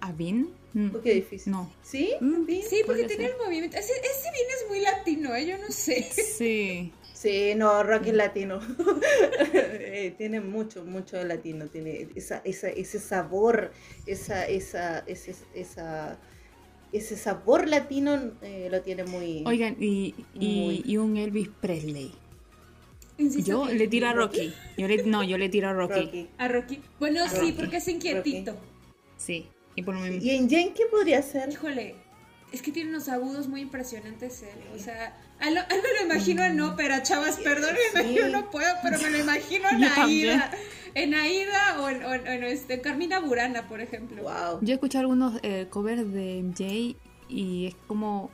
a 0.00 0.12
Vin. 0.12 0.50
Mm, 0.74 0.90
qué 1.02 1.14
difícil. 1.14 1.52
No. 1.52 1.70
¿Sí? 1.82 2.14
Mm, 2.20 2.44
¿Bien? 2.44 2.62
Sí, 2.68 2.82
porque 2.86 3.08
ser. 3.08 3.20
el 3.20 3.36
movimiento. 3.42 3.76
Ese, 3.78 3.92
ese 3.92 4.30
bien 4.32 4.46
es 4.54 4.68
muy 4.68 4.80
latino, 4.80 5.34
¿eh? 5.34 5.46
yo 5.46 5.58
no 5.58 5.70
sé. 5.70 6.02
Sí. 6.12 6.92
Sí, 7.26 7.54
no, 7.56 7.82
rock 7.82 8.06
es 8.06 8.14
latino. 8.14 8.60
Eh, 9.98 10.14
tiene 10.18 10.40
mucho, 10.40 10.84
mucho 10.84 11.16
de 11.16 11.24
latino. 11.24 11.66
Tiene 11.68 12.08
esa, 12.14 12.42
esa, 12.44 12.68
ese 12.68 13.00
sabor, 13.00 13.72
esa, 14.06 14.46
esa, 14.46 14.98
ese, 15.00 15.34
esa, 15.54 16.18
ese 16.92 17.16
sabor 17.16 17.66
latino 17.66 18.32
eh, 18.42 18.68
lo 18.70 18.82
tiene 18.82 19.04
muy. 19.04 19.42
Oigan, 19.46 19.76
y, 19.80 20.14
y, 20.34 20.60
Muy. 20.60 20.82
y 20.84 20.96
un 20.98 21.16
Elvis 21.16 21.48
Presley. 21.60 22.12
Insisto 23.18 23.50
Yo 23.50 23.66
que- 23.66 23.74
le 23.74 23.88
tiro 23.88 24.06
a 24.08 24.12
Rocky. 24.12 24.52
Yo 24.76 24.86
le, 24.86 25.02
no, 25.04 25.24
yo 25.24 25.38
le 25.38 25.48
tiro 25.48 25.68
a 25.68 25.72
Rocky. 25.72 26.00
Rocky. 26.04 26.28
A 26.38 26.48
Rocky. 26.48 26.80
Bueno, 27.00 27.24
A 27.24 27.28
sí, 27.30 27.36
Rocky. 27.38 27.52
porque 27.52 27.76
es 27.78 27.88
inquietito. 27.88 28.54
Sí. 29.16 29.46
Y 29.74 29.82
por 29.82 29.94
mi... 29.96 30.18
¿Y 30.18 30.30
en 30.30 30.48
Jane 30.48 30.72
qué 30.76 30.84
podría 30.90 31.22
ser? 31.22 31.50
Híjole, 31.50 31.94
es 32.52 32.62
que 32.62 32.72
tiene 32.72 32.90
unos 32.90 33.08
agudos 33.08 33.48
muy 33.48 33.60
impresionantes 33.60 34.42
él. 34.42 34.58
O 34.74 34.78
sea, 34.78 35.16
a, 35.40 35.50
lo- 35.50 35.60
a 35.62 35.64
me 35.68 35.98
lo 36.00 36.04
imagino 36.12 36.44
en 36.44 36.60
ópera, 36.60 37.02
chavas, 37.02 37.36
perdónenme, 37.36 38.02
Sí. 38.04 38.14
yo 38.14 38.28
no 38.28 38.50
puedo, 38.50 38.72
pero 38.82 38.98
me 39.00 39.10
lo 39.10 39.18
imagino 39.18 39.68
en. 39.70 39.84
Aida. 39.84 40.50
En 40.94 41.12
Aida 41.14 41.80
o 41.82 41.88
en, 41.90 42.02
o 42.04 42.14
en- 42.14 42.26
o 42.26 42.30
en, 42.30 42.44
este, 42.44 42.80
Carmina 42.80 43.20
Burana, 43.20 43.68
por 43.68 43.80
ejemplo. 43.82 44.22
Wow. 44.22 44.60
Yo 44.62 44.70
he 44.70 44.74
escuchado 44.74 45.00
algunos 45.02 45.38
eh, 45.42 45.66
covers 45.68 46.10
de 46.12 46.42
MJ 46.42 46.96
y 47.28 47.66
es 47.66 47.74
como 47.86 48.30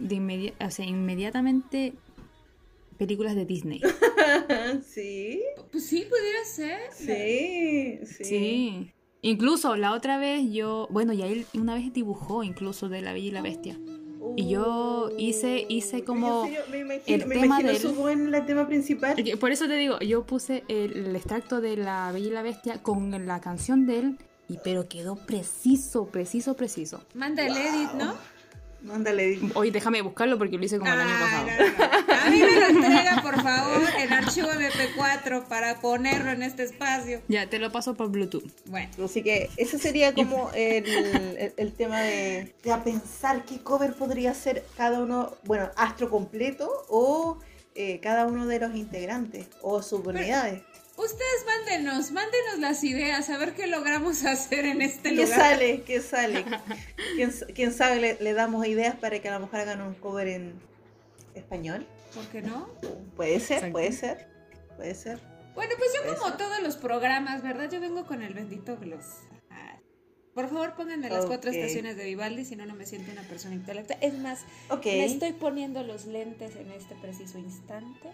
de 0.00 0.16
inmedi- 0.16 0.54
o 0.64 0.70
sea, 0.72 0.86
inmediatamente 0.86 1.92
películas 2.98 3.36
de 3.36 3.44
Disney. 3.44 3.80
sí, 4.84 5.40
Pues 5.70 5.86
sí, 5.86 6.04
pudiera 6.08 6.44
ser. 6.44 6.80
sí, 6.92 8.00
sí. 8.06 8.24
Sí. 8.24 8.92
Incluso 9.22 9.76
la 9.76 9.92
otra 9.92 10.18
vez 10.18 10.50
yo, 10.52 10.86
bueno, 10.90 11.12
ya 11.12 11.26
él 11.26 11.46
una 11.54 11.74
vez 11.74 11.92
dibujó 11.92 12.44
incluso 12.44 12.88
de 12.88 13.00
La 13.02 13.12
Bella 13.12 13.26
y 13.26 13.30
la 13.32 13.42
Bestia. 13.42 13.76
Uh, 14.20 14.34
Y 14.36 14.48
yo 14.48 15.10
hice, 15.18 15.64
hice 15.68 16.04
como 16.04 16.44
serio, 16.44 16.60
me 16.70 16.78
imagino, 16.78 17.02
el 17.22 17.26
me 17.26 17.34
tema 17.36 17.60
del- 17.62 17.78
su 17.78 18.08
el 18.08 18.46
tema 18.46 18.66
principal. 18.68 19.16
Por 19.40 19.50
eso 19.52 19.66
te 19.66 19.76
digo, 19.76 19.98
yo 20.00 20.24
puse 20.24 20.64
el, 20.68 20.96
el 21.08 21.16
extracto 21.16 21.60
de 21.60 21.76
La 21.76 22.12
Bella 22.12 22.26
y 22.26 22.30
la 22.30 22.42
Bestia 22.42 22.82
con 22.82 23.26
la 23.26 23.40
canción 23.40 23.86
de 23.86 23.98
él, 23.98 24.18
y, 24.48 24.58
pero 24.62 24.88
quedó 24.88 25.16
preciso, 25.16 26.06
preciso, 26.06 26.54
preciso. 26.54 27.02
Manda 27.14 27.44
el 27.46 27.56
edit, 27.56 27.92
¿no? 27.94 28.14
Mándale. 28.82 29.40
Hoy 29.54 29.70
déjame 29.72 30.00
buscarlo 30.02 30.38
porque 30.38 30.56
lo 30.56 30.64
hice 30.64 30.78
como 30.78 30.92
el 30.92 31.00
año 31.00 31.10
Ah, 31.12 31.20
pasado. 31.20 31.46
no, 31.48 32.02
no. 32.06 32.07
A 32.28 32.30
mí 32.30 32.40
me 32.40 32.60
lo 32.60 32.66
entrega, 32.66 33.22
por 33.22 33.42
favor, 33.42 33.82
en 33.98 34.12
archivo 34.12 34.48
MP4 34.48 35.44
para 35.48 35.80
ponerlo 35.80 36.30
en 36.30 36.42
este 36.42 36.64
espacio. 36.64 37.22
Ya, 37.28 37.48
te 37.48 37.58
lo 37.58 37.72
paso 37.72 37.94
por 37.94 38.10
Bluetooth. 38.10 38.44
Bueno, 38.66 38.90
Así 39.04 39.22
que 39.22 39.48
ese 39.56 39.78
sería 39.78 40.14
como 40.14 40.50
el, 40.54 40.86
el- 40.88 41.54
el 41.56 41.72
tema 41.72 42.00
de, 42.02 42.54
de 42.62 42.72
a 42.72 42.84
pensar 42.84 43.44
qué 43.44 43.58
cover 43.60 43.94
podría 43.94 44.34
ser 44.34 44.64
cada 44.76 45.00
uno, 45.00 45.34
bueno, 45.44 45.70
Astro 45.76 46.10
completo 46.10 46.70
o 46.88 47.38
eh, 47.74 48.00
cada 48.00 48.26
uno 48.26 48.46
de 48.46 48.58
los 48.60 48.74
integrantes 48.74 49.46
o 49.62 49.82
subunidades. 49.82 50.62
ustedes 50.96 51.44
mándenos, 51.46 52.10
mándenos 52.10 52.58
las 52.58 52.82
ideas, 52.84 53.30
a 53.30 53.38
ver 53.38 53.54
qué 53.54 53.66
logramos 53.68 54.24
hacer 54.26 54.64
en 54.66 54.82
este 54.82 55.10
¿Qué 55.14 55.22
lugar. 55.24 55.38
sale? 55.40 55.82
¿Qué 55.82 56.00
sale? 56.00 56.44
¿Quién, 57.14 57.32
quién 57.54 57.72
sabe? 57.72 58.00
Le, 58.00 58.18
le 58.20 58.32
damos 58.34 58.66
ideas 58.66 58.96
para 58.96 59.18
que 59.20 59.28
a 59.28 59.32
lo 59.34 59.40
mejor 59.46 59.60
hagan 59.60 59.80
un 59.80 59.94
cover 59.94 60.26
en 60.28 60.54
español. 61.34 61.86
¿Por 62.14 62.26
qué 62.28 62.42
no? 62.42 62.68
Puede 63.16 63.40
ser, 63.40 63.70
puede 63.72 63.92
ser, 63.92 64.28
puede 64.76 64.94
ser. 64.94 65.20
Bueno, 65.54 65.74
pues 65.76 65.90
yo 65.94 66.14
como 66.14 66.28
ser. 66.28 66.36
todos 66.36 66.62
los 66.62 66.76
programas, 66.76 67.42
¿verdad? 67.42 67.70
Yo 67.70 67.80
vengo 67.80 68.06
con 68.06 68.22
el 68.22 68.34
bendito 68.34 68.76
gloss. 68.76 69.06
Por 70.34 70.48
favor, 70.48 70.76
pónganme 70.76 71.08
las 71.10 71.26
cuatro 71.26 71.50
estaciones 71.50 71.96
de 71.96 72.04
Vivaldi, 72.04 72.44
si 72.44 72.54
no, 72.54 72.64
no 72.64 72.76
me 72.76 72.86
siento 72.86 73.10
una 73.10 73.22
persona 73.22 73.56
intelectual. 73.56 73.98
Es 74.00 74.16
más, 74.18 74.44
Ok. 74.70 74.86
me 74.86 75.04
estoy 75.04 75.32
poniendo 75.32 75.82
los 75.82 76.06
lentes 76.06 76.54
en 76.54 76.70
este 76.70 76.94
preciso 76.94 77.38
instante. 77.38 78.12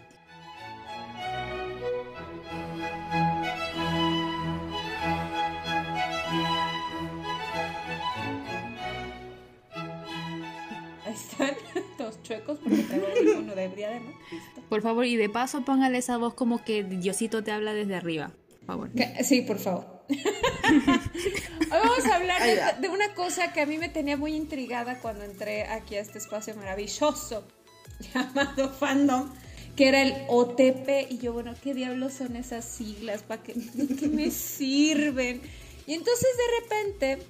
Están, 11.34 11.56
todos 11.98 12.22
chuecos 12.22 12.58
porque 12.58 12.82
traigo 12.82 13.38
uno 13.38 13.54
de. 13.54 13.68
Listo. 13.68 14.62
Por 14.68 14.82
favor, 14.82 15.04
y 15.04 15.16
de 15.16 15.28
paso 15.28 15.64
póngale 15.64 15.98
esa 15.98 16.16
voz 16.16 16.34
como 16.34 16.64
que 16.64 16.84
Diosito 16.84 17.42
te 17.42 17.52
habla 17.52 17.72
desde 17.74 17.94
arriba. 17.94 18.32
Por 18.60 18.66
favor. 18.66 18.90
Sí, 19.22 19.42
por 19.42 19.58
favor. 19.58 19.86
Hoy 20.08 21.68
vamos 21.70 22.06
a 22.10 22.16
hablar 22.16 22.42
de, 22.42 22.80
de 22.80 22.88
una 22.88 23.14
cosa 23.14 23.52
que 23.52 23.60
a 23.60 23.66
mí 23.66 23.78
me 23.78 23.88
tenía 23.88 24.16
muy 24.16 24.34
intrigada 24.34 25.00
cuando 25.00 25.24
entré 25.24 25.64
aquí 25.64 25.96
a 25.96 26.00
este 26.00 26.18
espacio 26.18 26.54
maravilloso 26.56 27.46
llamado 28.14 28.70
fandom, 28.70 29.30
que 29.76 29.88
era 29.88 30.02
el 30.02 30.14
OTP. 30.28 31.10
Y 31.10 31.18
yo, 31.18 31.32
bueno, 31.32 31.54
¿qué 31.62 31.74
diablos 31.74 32.14
son 32.14 32.36
esas 32.36 32.64
siglas? 32.64 33.22
¿Para 33.22 33.42
qué, 33.42 33.54
¿De 33.54 33.96
qué 33.96 34.08
me 34.08 34.30
sirven? 34.30 35.42
Y 35.86 35.94
entonces 35.94 36.28
de 36.36 36.60
repente 36.60 37.26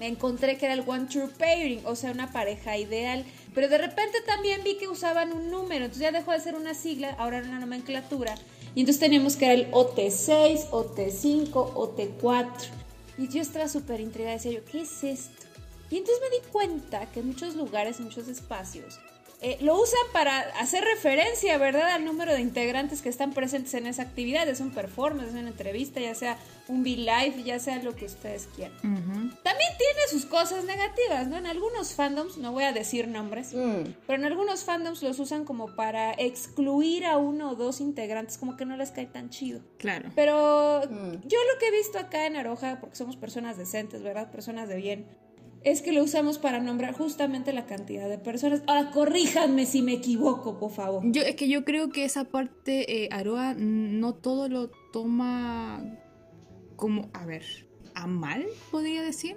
me 0.00 0.06
encontré 0.06 0.56
que 0.56 0.64
era 0.64 0.74
el 0.74 0.82
One 0.86 1.06
True 1.06 1.28
Pairing, 1.28 1.82
o 1.84 1.94
sea, 1.94 2.10
una 2.10 2.32
pareja 2.32 2.78
ideal. 2.78 3.24
Pero 3.54 3.68
de 3.68 3.76
repente 3.76 4.22
también 4.22 4.64
vi 4.64 4.78
que 4.78 4.88
usaban 4.88 5.32
un 5.32 5.50
número, 5.50 5.84
entonces 5.84 6.00
ya 6.00 6.10
dejó 6.10 6.32
de 6.32 6.40
ser 6.40 6.54
una 6.54 6.72
sigla, 6.72 7.14
ahora 7.18 7.38
era 7.38 7.48
una 7.48 7.60
nomenclatura. 7.60 8.34
Y 8.74 8.80
entonces 8.80 9.00
teníamos 9.00 9.36
que 9.36 9.44
era 9.44 9.54
el 9.54 9.70
OT6, 9.72 10.70
OT5, 10.70 11.52
OT4. 11.52 12.70
Y 13.18 13.28
yo 13.28 13.42
estaba 13.42 13.68
súper 13.68 14.00
intrigada, 14.00 14.36
decía 14.36 14.52
yo, 14.52 14.64
¿qué 14.64 14.80
es 14.80 15.04
esto? 15.04 15.46
Y 15.90 15.98
entonces 15.98 16.22
me 16.22 16.36
di 16.36 16.50
cuenta 16.50 17.04
que 17.12 17.20
en 17.20 17.26
muchos 17.26 17.54
lugares, 17.54 17.98
en 17.98 18.06
muchos 18.06 18.26
espacios, 18.28 18.98
eh, 19.42 19.56
lo 19.60 19.80
usan 19.80 20.00
para 20.12 20.38
hacer 20.60 20.84
referencia, 20.84 21.56
¿verdad?, 21.58 21.92
al 21.92 22.04
número 22.04 22.32
de 22.34 22.40
integrantes 22.40 23.00
que 23.02 23.08
están 23.08 23.32
presentes 23.32 23.72
en 23.74 23.86
esa 23.86 24.02
actividad, 24.02 24.48
es 24.48 24.60
un 24.60 24.70
performance, 24.70 25.28
es 25.28 25.34
una 25.34 25.48
entrevista, 25.48 25.98
ya 26.00 26.14
sea 26.14 26.36
un 26.68 26.82
V-Live, 26.82 27.42
ya 27.44 27.58
sea 27.58 27.82
lo 27.82 27.96
que 27.96 28.04
ustedes 28.04 28.48
quieran. 28.54 28.76
También 28.82 29.70
tiene 29.78 30.00
sus 30.10 30.24
cosas 30.26 30.64
negativas, 30.64 31.26
¿no? 31.26 31.36
En 31.38 31.46
algunos 31.46 31.94
fandoms, 31.94 32.36
no 32.38 32.52
voy 32.52 32.64
a 32.64 32.72
decir 32.72 33.08
nombres, 33.08 33.52
Mm. 33.54 33.94
pero 34.06 34.18
en 34.18 34.24
algunos 34.24 34.64
fandoms 34.64 35.02
los 35.02 35.18
usan 35.18 35.44
como 35.44 35.74
para 35.74 36.12
excluir 36.12 37.04
a 37.06 37.16
uno 37.16 37.50
o 37.50 37.54
dos 37.54 37.80
integrantes, 37.80 38.38
como 38.38 38.56
que 38.56 38.64
no 38.66 38.76
les 38.76 38.90
cae 38.90 39.06
tan 39.06 39.30
chido. 39.30 39.60
Claro. 39.78 40.10
Pero 40.14 40.82
Mm. 40.88 41.12
yo 41.26 41.38
lo 41.52 41.58
que 41.58 41.68
he 41.68 41.72
visto 41.72 41.98
acá 41.98 42.26
en 42.26 42.36
Aroja, 42.36 42.78
porque 42.80 42.96
somos 42.96 43.16
personas 43.16 43.56
decentes, 43.56 44.02
¿verdad? 44.02 44.30
Personas 44.30 44.68
de 44.68 44.76
bien, 44.76 45.06
es 45.62 45.82
que 45.82 45.92
lo 45.92 46.02
usamos 46.02 46.38
para 46.38 46.60
nombrar 46.60 46.94
justamente 46.94 47.52
la 47.52 47.66
cantidad 47.66 48.08
de 48.08 48.18
personas. 48.18 48.62
Ahora, 48.66 48.90
corríjanme 48.90 49.66
si 49.66 49.82
me 49.82 49.92
equivoco, 49.92 50.58
por 50.58 50.70
favor. 50.70 51.02
Yo, 51.04 51.22
es 51.22 51.36
que 51.36 51.48
yo 51.48 51.64
creo 51.64 51.90
que 51.90 52.04
esa 52.04 52.24
parte, 52.24 53.04
eh, 53.04 53.08
Aroa, 53.12 53.54
no 53.54 54.14
todo 54.14 54.48
lo 54.48 54.70
toma 54.92 55.98
como, 56.76 57.10
a 57.12 57.26
ver, 57.26 57.44
a 57.94 58.06
mal, 58.06 58.46
podría 58.70 59.02
decir. 59.02 59.36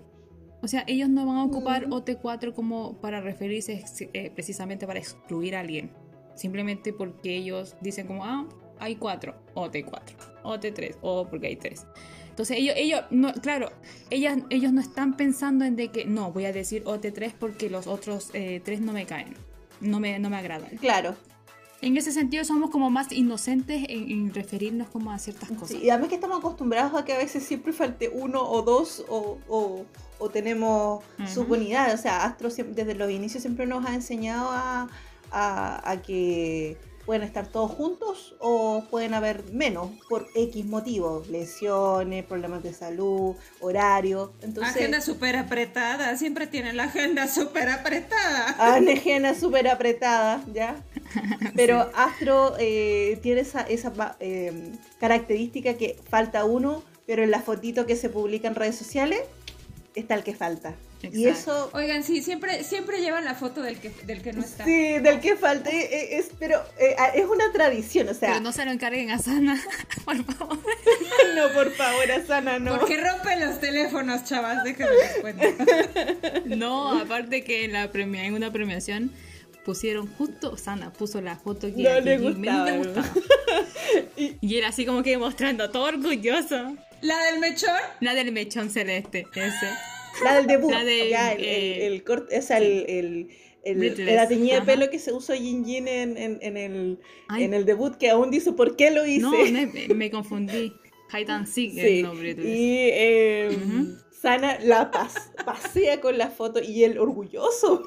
O 0.61 0.67
sea, 0.69 0.85
ellos 0.87 1.09
no 1.09 1.25
van 1.25 1.35
a 1.35 1.43
ocupar 1.43 1.87
OT4 1.87 2.53
como 2.53 3.01
para 3.01 3.19
referirse 3.19 3.83
eh, 4.13 4.31
precisamente 4.33 4.87
para 4.87 4.99
excluir 4.99 5.57
a 5.57 5.59
alguien. 5.59 5.91
Simplemente 6.35 6.93
porque 6.93 7.35
ellos 7.35 7.75
dicen 7.81 8.07
como, 8.07 8.23
ah, 8.23 8.47
hay 8.79 8.95
cuatro, 8.95 9.35
OT4, 9.55 10.41
OT3, 10.43 10.97
o 11.01 11.27
porque 11.27 11.47
hay 11.47 11.57
tres. 11.57 11.85
Entonces 12.33 12.57
ellos, 12.57 12.73
ellos 12.79 13.01
no, 13.11 13.31
claro, 13.35 13.71
ellas, 14.09 14.39
ellos 14.49 14.73
no 14.73 14.81
están 14.81 15.15
pensando 15.15 15.65
en 15.65 15.75
de 15.75 15.89
que, 15.89 16.05
no, 16.05 16.31
voy 16.31 16.45
a 16.45 16.51
decir 16.51 16.83
OT3 16.83 17.31
porque 17.39 17.69
los 17.69 17.85
otros 17.85 18.31
eh, 18.33 18.59
tres 18.65 18.81
no 18.81 18.91
me 18.91 19.05
caen, 19.05 19.35
no 19.81 19.99
me, 19.99 20.17
no 20.17 20.31
me 20.31 20.37
agradan. 20.37 20.75
Claro. 20.77 21.15
En 21.83 21.95
ese 21.95 22.11
sentido 22.11 22.43
somos 22.43 22.71
como 22.71 22.89
más 22.89 23.11
inocentes 23.11 23.83
en, 23.87 24.09
en 24.09 24.33
referirnos 24.33 24.87
como 24.87 25.11
a 25.11 25.19
ciertas 25.19 25.47
cosas. 25.49 25.77
Sí, 25.77 25.83
y 25.83 25.91
además 25.91 26.09
que 26.09 26.15
estamos 26.15 26.39
acostumbrados 26.39 26.99
a 26.99 27.05
que 27.05 27.13
a 27.13 27.17
veces 27.19 27.43
siempre 27.43 27.71
falte 27.71 28.09
uno 28.09 28.41
o 28.41 28.63
dos 28.63 29.05
o, 29.09 29.37
o- 29.47 29.85
o 30.17 30.29
tenemos 30.29 31.03
Ujú. 31.19 31.27
subunidades. 31.27 31.93
O 31.93 32.01
sea, 32.01 32.23
Astro 32.23 32.49
siempre- 32.49 32.83
desde 32.83 32.95
los 32.97 33.11
inicios 33.11 33.43
siempre 33.43 33.67
nos 33.67 33.85
ha 33.85 33.93
enseñado 33.93 34.49
a, 34.49 34.87
a- 35.31 35.91
a 35.91 36.01
que 36.01 36.77
pueden 37.05 37.23
estar 37.23 37.47
todos 37.47 37.71
juntos 37.71 38.35
o 38.39 38.85
pueden 38.89 39.13
haber 39.13 39.43
menos 39.51 39.89
por 40.09 40.27
X 40.35 40.65
motivos, 40.65 41.27
lesiones, 41.27 42.23
problemas 42.25 42.63
de 42.63 42.73
salud, 42.73 43.35
horario. 43.59 44.33
Entonces, 44.41 44.75
Agenda 44.75 45.01
súper 45.01 45.35
apretada, 45.35 46.15
siempre 46.17 46.47
tienen 46.47 46.77
la 46.77 46.85
agenda 46.85 47.27
súper 47.27 47.69
apretada. 47.69 48.55
Agenda 48.93 49.35
súper 49.35 49.67
apretada, 49.67 50.43
¿ya? 50.53 50.77
Pero 51.55 51.89
Astro 51.95 52.55
eh, 52.59 53.19
tiene 53.21 53.41
esa, 53.41 53.61
esa 53.61 54.15
eh, 54.19 54.71
característica 54.99 55.75
que 55.75 55.97
falta 56.09 56.45
uno, 56.45 56.83
pero 57.05 57.23
en 57.23 57.31
la 57.31 57.41
fotito 57.41 57.85
que 57.85 57.95
se 57.95 58.09
publica 58.09 58.47
en 58.47 58.55
redes 58.55 58.75
sociales 58.75 59.21
está 59.95 60.15
el 60.15 60.23
que 60.23 60.33
falta. 60.33 60.73
Y 61.11 61.27
eso, 61.27 61.69
Oigan, 61.73 62.03
sí, 62.03 62.21
siempre, 62.21 62.63
siempre 62.63 63.01
llevan 63.01 63.25
la 63.25 63.35
foto 63.35 63.61
del 63.61 63.77
que, 63.77 63.89
del 64.05 64.21
que 64.21 64.31
no 64.31 64.41
está. 64.41 64.63
sí, 64.63 64.99
del 64.99 65.19
que 65.19 65.35
falta, 65.35 65.69
eh, 65.69 66.17
es, 66.17 66.29
pero 66.39 66.63
eh, 66.79 66.95
es 67.15 67.25
una 67.25 67.51
tradición, 67.51 68.07
o 68.07 68.13
sea, 68.13 68.29
Pero 68.29 68.41
no 68.41 68.53
se 68.53 68.63
lo 68.63 68.71
encarguen 68.71 69.11
a 69.11 69.19
Sana, 69.19 69.61
por 70.05 70.23
favor. 70.23 70.57
no, 71.35 71.53
por 71.53 71.71
favor, 71.73 72.11
Asana, 72.11 72.57
no. 72.57 72.79
Porque 72.79 72.97
rompen 73.01 73.41
los 73.41 73.59
teléfonos, 73.59 74.23
chavas, 74.23 74.63
déjenme 74.63 74.95
les 74.95 75.17
cuento. 75.19 75.43
No, 76.45 76.99
aparte 76.99 77.43
que 77.43 77.65
en, 77.65 77.73
la 77.73 77.91
premia, 77.91 78.25
en 78.25 78.33
una 78.33 78.51
premiación 78.51 79.11
pusieron 79.65 80.07
justo, 80.07 80.57
Sana 80.57 80.91
puso 80.93 81.19
la 81.21 81.35
foto 81.35 81.67
que 81.73 81.83
No 81.83 81.89
a 81.89 81.99
le 81.99 82.17
gustaba, 82.17 82.71
gustaba. 82.71 83.09
Y 84.15 84.57
él 84.57 84.65
así 84.65 84.85
como 84.85 85.03
que 85.03 85.17
mostrando 85.17 85.69
todo 85.69 85.83
orgulloso. 85.85 86.75
¿La 87.01 87.17
del 87.25 87.39
mechón? 87.39 87.75
La 87.99 88.13
del 88.13 88.31
mechón 88.31 88.69
celeste, 88.69 89.27
ese. 89.35 89.69
La 90.23 90.35
del 90.35 90.47
debut, 90.47 90.71
La 90.71 90.83
del, 90.83 91.09
ya, 91.09 91.31
el, 91.33 91.43
eh, 91.43 91.85
el, 91.87 91.93
el 91.93 92.03
corte, 92.03 92.37
o 92.37 92.41
sea, 92.41 92.57
el, 92.57 92.85
el, 92.87 93.29
el- 93.63 94.05
la 94.15 94.27
teñida 94.27 94.59
de 94.59 94.65
pelo 94.65 94.89
que 94.89 94.99
se 94.99 95.11
usó 95.13 95.33
Jin 95.33 95.65
Jin 95.65 95.87
en, 95.87 96.17
en, 96.17 96.37
en 96.41 96.57
el, 96.57 96.99
Ay. 97.29 97.45
en 97.45 97.53
el 97.53 97.65
debut, 97.65 97.95
que 97.95 98.09
aún 98.09 98.29
dice 98.29 98.51
por 98.51 98.75
qué 98.75 98.91
lo 98.91 99.05
hice. 99.05 99.21
No, 99.21 99.31
me, 99.31 99.67
me 99.95 100.11
confundí. 100.11 100.73
Hide 101.11 101.31
and 101.31 101.47
Seek 101.47 101.71
es 101.71 101.75
Sí, 101.85 101.97
el 101.99 102.03
nombre. 102.03 102.35
de- 102.35 102.43
y 102.43 102.89
eh, 102.91 103.49
Ujú. 103.55 103.97
Sana 104.21 104.59
la 104.61 104.89
pas- 104.91 105.31
pasea 105.45 105.99
con 106.01 106.17
la 106.17 106.29
foto 106.29 106.61
y 106.61 106.83
él 106.83 106.97
orgulloso. 106.97 107.83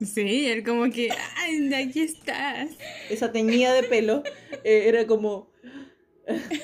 Sí, 0.00 0.46
él 0.46 0.64
como 0.64 0.90
que, 0.90 1.08
ay, 1.36 1.72
aquí 1.74 2.00
estás. 2.00 2.70
Esa 3.10 3.30
teñida 3.30 3.72
de 3.74 3.82
pelo 3.82 4.22
eh, 4.64 4.84
era 4.86 5.06
como, 5.06 5.50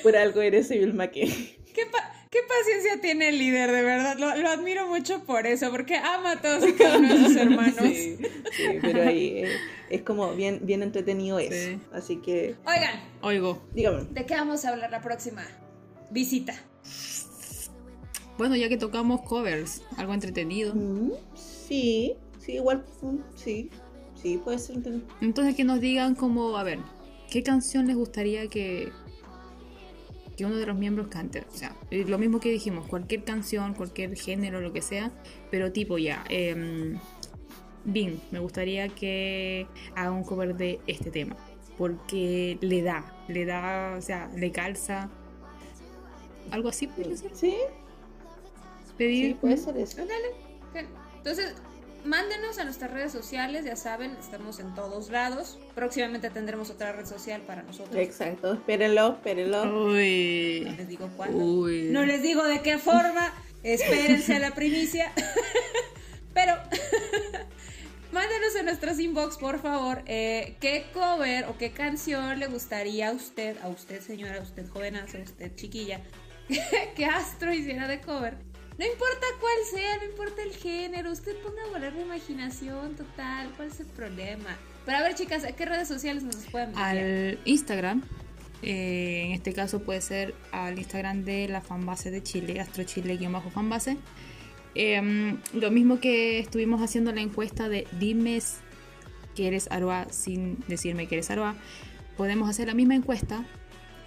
por 0.03 0.15
algo 0.17 0.41
eres 0.41 0.71
Evil 0.71 0.93
McKay. 0.93 1.57
¿Qué, 1.73 1.85
pa- 1.91 2.10
qué 2.31 2.39
paciencia 2.47 2.99
tiene 3.01 3.29
el 3.29 3.37
líder, 3.37 3.71
de 3.71 3.83
verdad. 3.83 4.17
Lo, 4.17 4.35
lo 4.35 4.49
admiro 4.49 4.87
mucho 4.87 5.23
por 5.25 5.45
eso, 5.45 5.69
porque 5.69 5.97
ama 5.97 6.31
a 6.31 6.41
todos 6.41 6.67
y 6.67 6.73
cada 6.73 6.97
uno 6.97 7.13
de 7.13 7.23
sus 7.25 7.35
hermanos. 7.37 7.75
Sí, 7.83 8.17
sí, 8.55 8.63
pero 8.81 9.03
ahí 9.03 9.43
eh, 9.43 9.51
es 9.89 10.01
como 10.01 10.33
bien, 10.33 10.59
bien 10.63 10.81
entretenido 10.81 11.37
eso. 11.39 11.53
Sí. 11.71 11.79
Así 11.93 12.17
que, 12.17 12.55
Oigan, 12.65 12.99
Oigo. 13.21 13.61
dígame. 13.73 14.05
¿de 14.09 14.25
qué 14.25 14.33
vamos 14.33 14.65
a 14.65 14.69
hablar 14.69 14.89
la 14.89 15.01
próxima 15.01 15.45
visita? 16.09 16.53
Bueno, 18.37 18.55
ya 18.55 18.69
que 18.69 18.77
tocamos 18.77 19.21
covers, 19.21 19.81
algo 19.97 20.13
entretenido. 20.13 20.73
Mm, 20.73 21.11
Sí, 21.35 22.15
sí, 22.39 22.53
igual, 22.53 22.83
mm, 23.01 23.17
sí, 23.35 23.69
sí, 24.21 24.37
puede 24.43 24.57
ser. 24.59 24.77
Entonces 25.21 25.55
que 25.55 25.63
nos 25.63 25.79
digan 25.79 26.15
como, 26.15 26.57
a 26.57 26.63
ver, 26.63 26.79
¿qué 27.29 27.43
canción 27.43 27.87
les 27.87 27.95
gustaría 27.95 28.47
que, 28.47 28.91
que 30.41 30.45
uno 30.47 30.55
de 30.57 30.65
los 30.65 30.75
miembros 30.75 31.07
cante? 31.07 31.45
O 31.53 31.55
sea, 31.55 31.75
lo 31.91 32.17
mismo 32.17 32.39
que 32.39 32.49
dijimos, 32.49 32.87
cualquier 32.87 33.23
canción, 33.23 33.75
cualquier 33.75 34.15
género, 34.17 34.59
lo 34.59 34.73
que 34.73 34.81
sea, 34.81 35.11
pero 35.51 35.71
tipo 35.71 35.99
ya, 35.99 36.23
eh, 36.29 36.95
Bing, 37.85 38.19
me 38.31 38.39
gustaría 38.39 38.89
que 38.89 39.67
haga 39.95 40.11
un 40.11 40.23
cover 40.23 40.55
de 40.55 40.79
este 40.87 41.11
tema, 41.11 41.35
porque 41.77 42.57
le 42.61 42.81
da, 42.81 43.23
le 43.27 43.45
da, 43.45 43.95
o 43.97 44.01
sea, 44.01 44.31
le 44.35 44.51
calza. 44.51 45.11
Algo 46.49 46.69
así 46.69 46.87
podría 46.87 47.15
ser. 47.15 47.35
Sí, 47.35 47.55
Pedir. 48.97 49.33
sí, 49.33 49.33
puede 49.39 49.57
ser 49.57 49.77
eso. 49.77 50.01
Ok. 50.01 50.85
Entonces, 51.17 51.53
mándenos 52.05 52.57
a 52.57 52.63
nuestras 52.63 52.91
redes 52.91 53.11
sociales, 53.11 53.65
ya 53.65 53.75
saben, 53.75 54.15
estamos 54.19 54.59
en 54.59 54.73
todos 54.75 55.09
lados. 55.09 55.59
Próximamente 55.75 56.29
tendremos 56.29 56.69
otra 56.69 56.91
red 56.91 57.05
social 57.05 57.41
para 57.41 57.63
nosotros. 57.63 57.95
Exacto, 57.95 58.53
espérenlo, 58.53 59.13
espérenlo. 59.13 59.65
No 59.65 59.85
Uy. 59.85 60.61
les 60.77 60.87
digo 60.87 61.09
cuándo. 61.15 61.37
Uy. 61.37 61.89
No 61.91 62.05
les 62.05 62.21
digo 62.21 62.43
de 62.43 62.61
qué 62.61 62.77
forma. 62.77 63.33
Espérense 63.63 64.35
a 64.35 64.39
la 64.39 64.51
primicia. 64.55 65.11
Pero 66.33 66.55
mándenos 68.11 68.55
en 68.57 68.65
nuestros 68.65 68.99
inbox, 68.99 69.37
por 69.37 69.61
favor, 69.61 70.03
eh, 70.05 70.55
qué 70.59 70.85
cover 70.93 71.45
o 71.45 71.57
qué 71.57 71.71
canción 71.71 72.39
le 72.39 72.47
gustaría 72.47 73.09
a 73.09 73.11
usted, 73.11 73.57
a 73.61 73.67
usted 73.67 74.01
señora, 74.01 74.37
a 74.37 74.41
usted 74.41 74.67
jovenazo, 74.69 75.17
a 75.17 75.21
usted 75.21 75.55
chiquilla, 75.55 76.01
que 76.95 77.05
Astro 77.05 77.53
hiciera 77.53 77.87
de 77.87 78.01
cover. 78.01 78.50
No 78.81 78.87
importa 78.87 79.27
cuál 79.39 79.53
sea, 79.69 79.97
no 79.97 80.05
importa 80.05 80.41
el 80.41 80.53
género, 80.53 81.11
usted 81.11 81.35
ponga 81.43 81.61
a 81.65 81.67
volar 81.67 81.93
la 81.93 82.01
imaginación 82.01 82.95
total, 82.95 83.53
¿cuál 83.55 83.67
es 83.67 83.79
el 83.79 83.85
problema? 83.85 84.57
Pero 84.87 84.97
a 84.97 85.01
ver, 85.03 85.13
chicas, 85.13 85.43
¿a 85.43 85.51
qué 85.51 85.67
redes 85.67 85.87
sociales 85.87 86.23
nos 86.23 86.37
pueden 86.47 86.69
enviar? 86.69 86.87
Al 86.87 87.39
Instagram. 87.45 88.01
eh, 88.63 89.25
en 89.27 89.31
este 89.33 89.53
caso 89.53 89.83
puede 89.83 90.01
ser 90.01 90.33
al 90.51 90.79
Instagram 90.79 91.23
de 91.25 91.47
la 91.47 91.61
fanbase 91.61 92.09
de 92.09 92.23
Chile, 92.23 92.59
astrochile-fanbase. 92.59 93.99
Eh, 94.73 95.37
lo 95.53 95.69
mismo 95.69 95.99
que 95.99 96.39
estuvimos 96.39 96.81
haciendo 96.81 97.11
la 97.11 97.21
encuesta 97.21 97.69
de 97.69 97.87
dime 97.99 98.39
que 99.35 99.45
eres 99.45 99.69
Aroa 99.69 100.07
sin 100.09 100.57
decirme 100.67 101.07
que 101.07 101.13
eres 101.13 101.29
Aroa. 101.29 101.55
Podemos 102.17 102.49
hacer 102.49 102.65
la 102.65 102.73
misma 102.73 102.95
encuesta, 102.95 103.45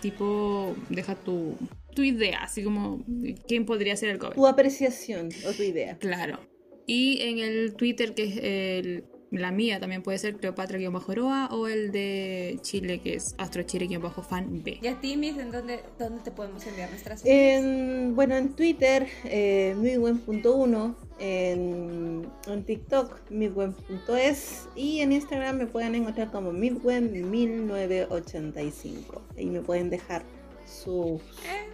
tipo, 0.00 0.74
deja 0.88 1.14
tu, 1.14 1.56
tu 1.94 2.02
idea, 2.02 2.42
así 2.42 2.62
como 2.62 3.02
quién 3.46 3.64
podría 3.66 3.96
ser 3.96 4.10
el 4.10 4.18
cover. 4.18 4.34
Tu 4.34 4.46
apreciación 4.46 5.28
o 5.48 5.52
tu 5.52 5.62
idea. 5.62 5.96
Claro. 5.98 6.38
Y 6.86 7.20
en 7.22 7.38
el 7.38 7.74
Twitter, 7.74 8.14
que 8.14 8.24
es 8.24 8.36
el- 8.42 9.04
la 9.30 9.50
mía, 9.50 9.80
también 9.80 10.02
puede 10.02 10.18
ser 10.18 10.36
Cleopatra-Aroa 10.36 11.48
o 11.50 11.66
el 11.66 11.90
de 11.90 12.56
Chile, 12.62 13.00
que 13.00 13.14
es 13.14 13.34
AstroChile-Fan 13.38 14.62
B. 14.62 14.78
Y 14.80 14.86
a 14.86 15.00
ti, 15.00 15.16
Miss, 15.16 15.36
¿en 15.38 15.50
dónde, 15.50 15.80
dónde 15.98 16.22
te 16.22 16.30
podemos 16.30 16.64
enviar 16.68 16.88
nuestras 16.90 17.22
En, 17.24 18.14
bueno, 18.14 18.36
en 18.36 18.54
Twitter, 18.54 19.08
eh, 19.24 19.74
midwen.1, 19.76 20.94
en, 21.18 22.28
en 22.46 22.64
TikTok, 22.64 23.28
midwen.es 23.30 24.68
y 24.76 25.00
en 25.00 25.10
Instagram 25.12 25.56
me 25.56 25.66
pueden 25.66 25.96
encontrar 25.96 26.30
como 26.30 26.52
midwen1985. 26.52 29.20
Ahí 29.36 29.46
me 29.46 29.62
pueden 29.62 29.90
dejar 29.90 30.22
sus 30.66 31.20
eh, 31.44 31.66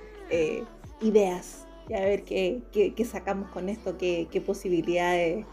ideas 1.01 1.66
y 1.88 1.95
a 1.95 2.01
ver 2.01 2.23
qué, 2.23 2.61
qué- 2.73 2.95
qué 2.95 3.05
sacamos 3.05 3.51
con 3.51 3.69
esto, 3.69 3.99
qué, 3.99 4.29
qué 4.31 4.40
posibilidades 4.40 5.45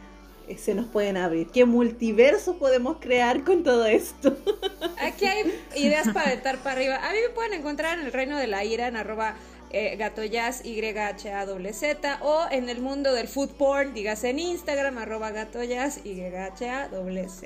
eh, 0.48 0.58
se 0.58 0.76
nos 0.76 0.86
pueden 0.88 1.18
abrir, 1.18 1.48
qué 1.48 1.66
multiverso 1.66 2.58
podemos 2.58 2.98
crear 3.00 3.44
con 3.44 3.64
todo 3.64 3.86
esto. 3.86 4.38
Aquí 5.02 5.26
hay 5.26 5.52
ideas 5.76 6.10
para 6.14 6.32
estar 6.34 6.58
para 6.60 6.76
arriba. 6.78 6.96
A 6.98 7.12
mí 7.12 7.18
me 7.28 7.34
pueden 7.34 7.54
encontrar 7.54 7.98
en 8.00 8.06
el 8.06 8.14
reino 8.14 8.38
de 8.38 8.48
la 8.48 8.64
ira 8.64 8.88
en 8.88 8.96
arroba 8.98 9.36
eh, 9.72 9.96
gatoyaz 9.98 10.64
YHAWZ 10.64 11.84
o 12.22 12.46
en 12.52 12.70
el 12.70 12.80
mundo 12.82 13.14
del 13.14 13.28
food 13.28 13.50
porn, 13.58 13.94
dígase 13.94 14.30
en 14.30 14.40
Instagram 14.40 14.98
arroba 14.98 15.32
gatoyaz 15.32 16.02
YHAWZ. 16.06 17.44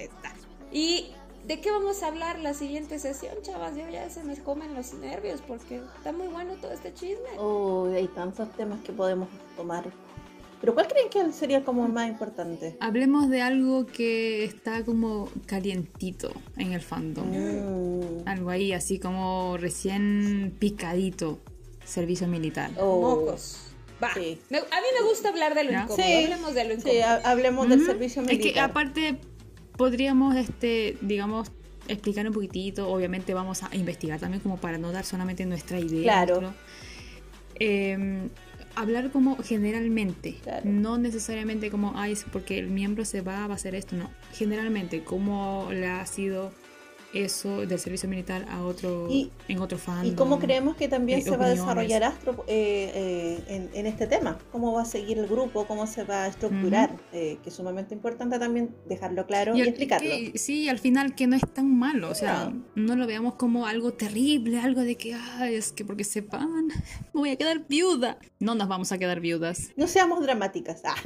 ¿Y 0.71 1.11
de 1.47 1.59
qué 1.59 1.71
vamos 1.71 2.03
a 2.03 2.07
hablar 2.07 2.39
la 2.39 2.53
siguiente 2.53 2.99
sesión, 2.99 3.33
chavas? 3.41 3.75
Yo 3.75 3.87
ya 3.89 4.09
se 4.09 4.23
me 4.23 4.35
comen 4.37 4.73
los 4.73 4.93
nervios 4.93 5.41
porque 5.47 5.81
está 5.97 6.11
muy 6.11 6.27
bueno 6.27 6.55
todo 6.61 6.71
este 6.71 6.93
chisme. 6.93 7.29
Oh, 7.37 7.85
hay 7.93 8.07
tantos 8.07 8.51
temas 8.55 8.79
que 8.81 8.91
podemos 8.93 9.27
tomar. 9.57 9.85
Pero 10.59 10.75
¿cuál 10.75 10.87
creen 10.87 11.09
que 11.09 11.31
sería 11.33 11.63
como 11.65 11.85
el 11.87 11.91
más 11.91 12.07
importante? 12.07 12.77
Hablemos 12.79 13.29
de 13.29 13.41
algo 13.41 13.87
que 13.87 14.43
está 14.45 14.85
como 14.85 15.27
calientito 15.47 16.31
en 16.57 16.73
el 16.73 16.81
fandom. 16.81 17.29
Mm, 17.31 18.27
Algo 18.27 18.51
ahí, 18.51 18.71
así 18.71 18.99
como 18.99 19.57
recién 19.57 20.55
picadito. 20.59 21.39
Servicio 21.83 22.27
militar. 22.27 22.69
oh, 22.77 23.01
Mocos. 23.01 23.57
Va. 24.03 24.13
Sí. 24.13 24.39
A 24.51 24.53
mí 24.55 24.87
me 24.99 25.07
gusta 25.07 25.29
hablar 25.29 25.55
de 25.55 25.63
lo 25.63 25.71
¿Ya? 25.71 25.81
incómodo. 25.83 26.03
Sí. 26.03 26.13
Hablemos 26.25 26.53
de 26.53 26.63
lo 26.65 26.73
incómodo. 26.73 26.91
Sí, 26.93 26.99
ha- 27.01 27.21
hablemos 27.31 27.67
del 27.69 27.85
servicio 27.85 28.21
Es 28.21 28.27
militar. 28.27 28.53
que 28.53 28.59
aparte 28.59 29.17
podríamos, 29.77 30.35
este, 30.35 30.97
digamos, 31.01 31.51
explicar 31.87 32.27
un 32.27 32.33
poquitito. 32.33 32.89
Obviamente 32.89 33.33
vamos 33.33 33.63
a 33.63 33.75
investigar 33.75 34.19
también 34.19 34.41
como 34.41 34.57
para 34.57 34.77
no 34.77 34.91
dar 34.91 35.05
solamente 35.05 35.45
nuestra 35.45 35.79
idea. 35.79 36.03
Claro. 36.25 36.53
Eh, 37.59 38.27
hablar 38.75 39.11
como 39.11 39.37
generalmente, 39.37 40.37
Claro. 40.43 40.61
no 40.65 40.97
necesariamente 40.97 41.69
como, 41.69 41.93
ay, 41.95 42.13
es 42.13 42.25
porque 42.31 42.57
el 42.57 42.67
miembro 42.67 43.05
se 43.05 43.21
va, 43.21 43.47
va 43.47 43.53
a 43.53 43.55
hacer 43.55 43.75
esto, 43.75 43.95
no. 43.95 44.09
Generalmente, 44.33 45.03
cómo 45.03 45.67
le 45.71 45.87
ha 45.87 46.05
sido 46.05 46.51
eso 47.13 47.65
del 47.65 47.77
servicio 47.79 48.07
militar 48.07 48.45
a 48.49 48.61
otro, 48.63 49.07
Y- 49.09 49.31
en 49.47 49.59
otro 49.59 49.77
fandom. 49.77 50.13
¿Y 50.13 50.15
cómo 50.15 50.39
creemos 50.39 50.75
que 50.75 50.87
también 50.87 51.19
eh, 51.19 51.21
se 51.21 51.31
va 51.31 51.35
a 51.35 51.39
opiniones. 51.49 51.59
desarrollar 51.65 52.03
Astro 52.03 52.43
eh, 52.47 52.91
eh, 52.95 53.43
en, 53.47 53.69
en 53.73 53.85
este 53.85 54.07
tema? 54.07 54.37
¿Cómo 54.51 54.73
va 54.73 54.83
a 54.83 54.85
seguir 54.85 55.17
el 55.19 55.27
grupo? 55.27 55.65
¿Cómo 55.67 55.87
se 55.87 56.03
va 56.03 56.23
a 56.23 56.27
estructurar? 56.27 56.95
Eh, 57.13 57.37
que 57.43 57.49
es 57.49 57.55
sumamente 57.55 57.93
importante 57.93 58.39
también 58.39 58.73
dejarlo 58.87 59.25
claro 59.25 59.55
y, 59.55 59.61
al- 59.61 59.67
explicarlo. 59.69 60.09
que- 60.09 60.37
sí, 60.37 60.69
al 60.69 60.79
final 60.79 61.15
que 61.15 61.27
no 61.27 61.35
es 61.35 61.43
tan 61.53 61.77
malo, 61.77 62.09
o 62.09 62.15
sea, 62.15 62.49
No. 62.49 62.63
no, 62.75 62.95
lo 62.95 63.07
veamos 63.07 63.35
como 63.35 63.65
algo 63.67 63.91
terrible, 63.93 64.59
algo 64.59 64.81
de 64.81 64.95
que, 64.95 65.13
ay, 65.13 65.55
es 65.55 65.71
que 65.71 65.83
porque 65.85 66.03
sepan, 66.03 66.67
me 66.67 66.73
voy 67.13 67.29
a 67.31 67.35
quedar 67.35 67.67
viuda. 67.67 68.17
No 68.39 68.55
nos 68.55 68.67
vamos 68.67 68.91
a 68.91 68.97
quedar 68.97 69.19
viudas. 69.19 69.71
No 69.75 69.87
seamos 69.87 70.21
dramáticas. 70.23 70.81
Ah. 70.85 70.95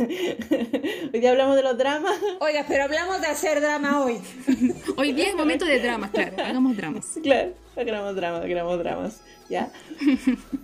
Hoy 1.13 1.19
día 1.19 1.31
hablamos 1.31 1.55
de 1.55 1.63
los 1.63 1.77
dramas. 1.77 2.13
Oiga, 2.39 2.63
pero 2.67 2.83
hablamos 2.83 3.19
de 3.21 3.27
hacer 3.27 3.59
drama 3.61 4.01
hoy. 4.03 4.17
Hoy 4.97 5.13
día 5.13 5.29
es 5.29 5.35
momento 5.35 5.65
de 5.65 5.79
dramas, 5.95 6.11
claro, 6.11 6.37
hagamos 6.43 6.75
dramas. 6.77 7.19
Claro, 7.23 7.53
hagamos 7.75 8.15
dramas, 8.15 8.43
hagamos 8.43 8.79
dramas. 8.79 9.21
¿Ya? 9.49 9.71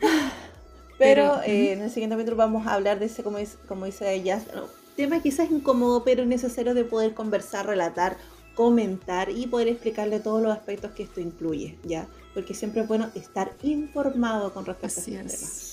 Pero, 0.97 1.41
Pero, 1.41 1.41
eh, 1.43 1.71
en 1.73 1.81
el 1.81 1.89
siguiente 1.89 2.15
capítulo 2.15 2.37
vamos 2.37 2.67
a 2.67 2.73
hablar 2.73 2.99
de 2.99 3.05
ese, 3.07 3.23
como, 3.23 3.37
dice- 3.39 3.57
como 3.67 3.85
dice 3.85 4.13
ella, 4.13 4.43
no, 4.53 4.67
tema 4.95 5.21
quizás 5.21 5.49
incómodo, 5.51 6.03
pero 6.03 6.25
necesario 6.25 6.73
de 6.75 6.85
poder 6.85 7.13
conversar, 7.13 7.65
relatar, 7.65 8.17
comentar 8.53 9.29
y 9.29 9.47
poder 9.47 9.67
explicarle 9.69 10.19
todos 10.19 10.41
los 10.43 10.51
aspectos 10.55 10.91
que 10.91 11.03
esto 11.03 11.19
incluye, 11.21 11.79
¿ya? 11.83 12.07
Porque 12.33 12.53
siempre 12.53 12.81
es 12.81 12.87
bueno 12.87 13.11
estar 13.15 13.57
informado 13.61 14.53
con 14.53 14.65
respecto 14.65 14.99
Así 14.99 15.11
a 15.15 15.21
estos 15.21 15.25
es. 15.25 15.39
temas. 15.39 15.70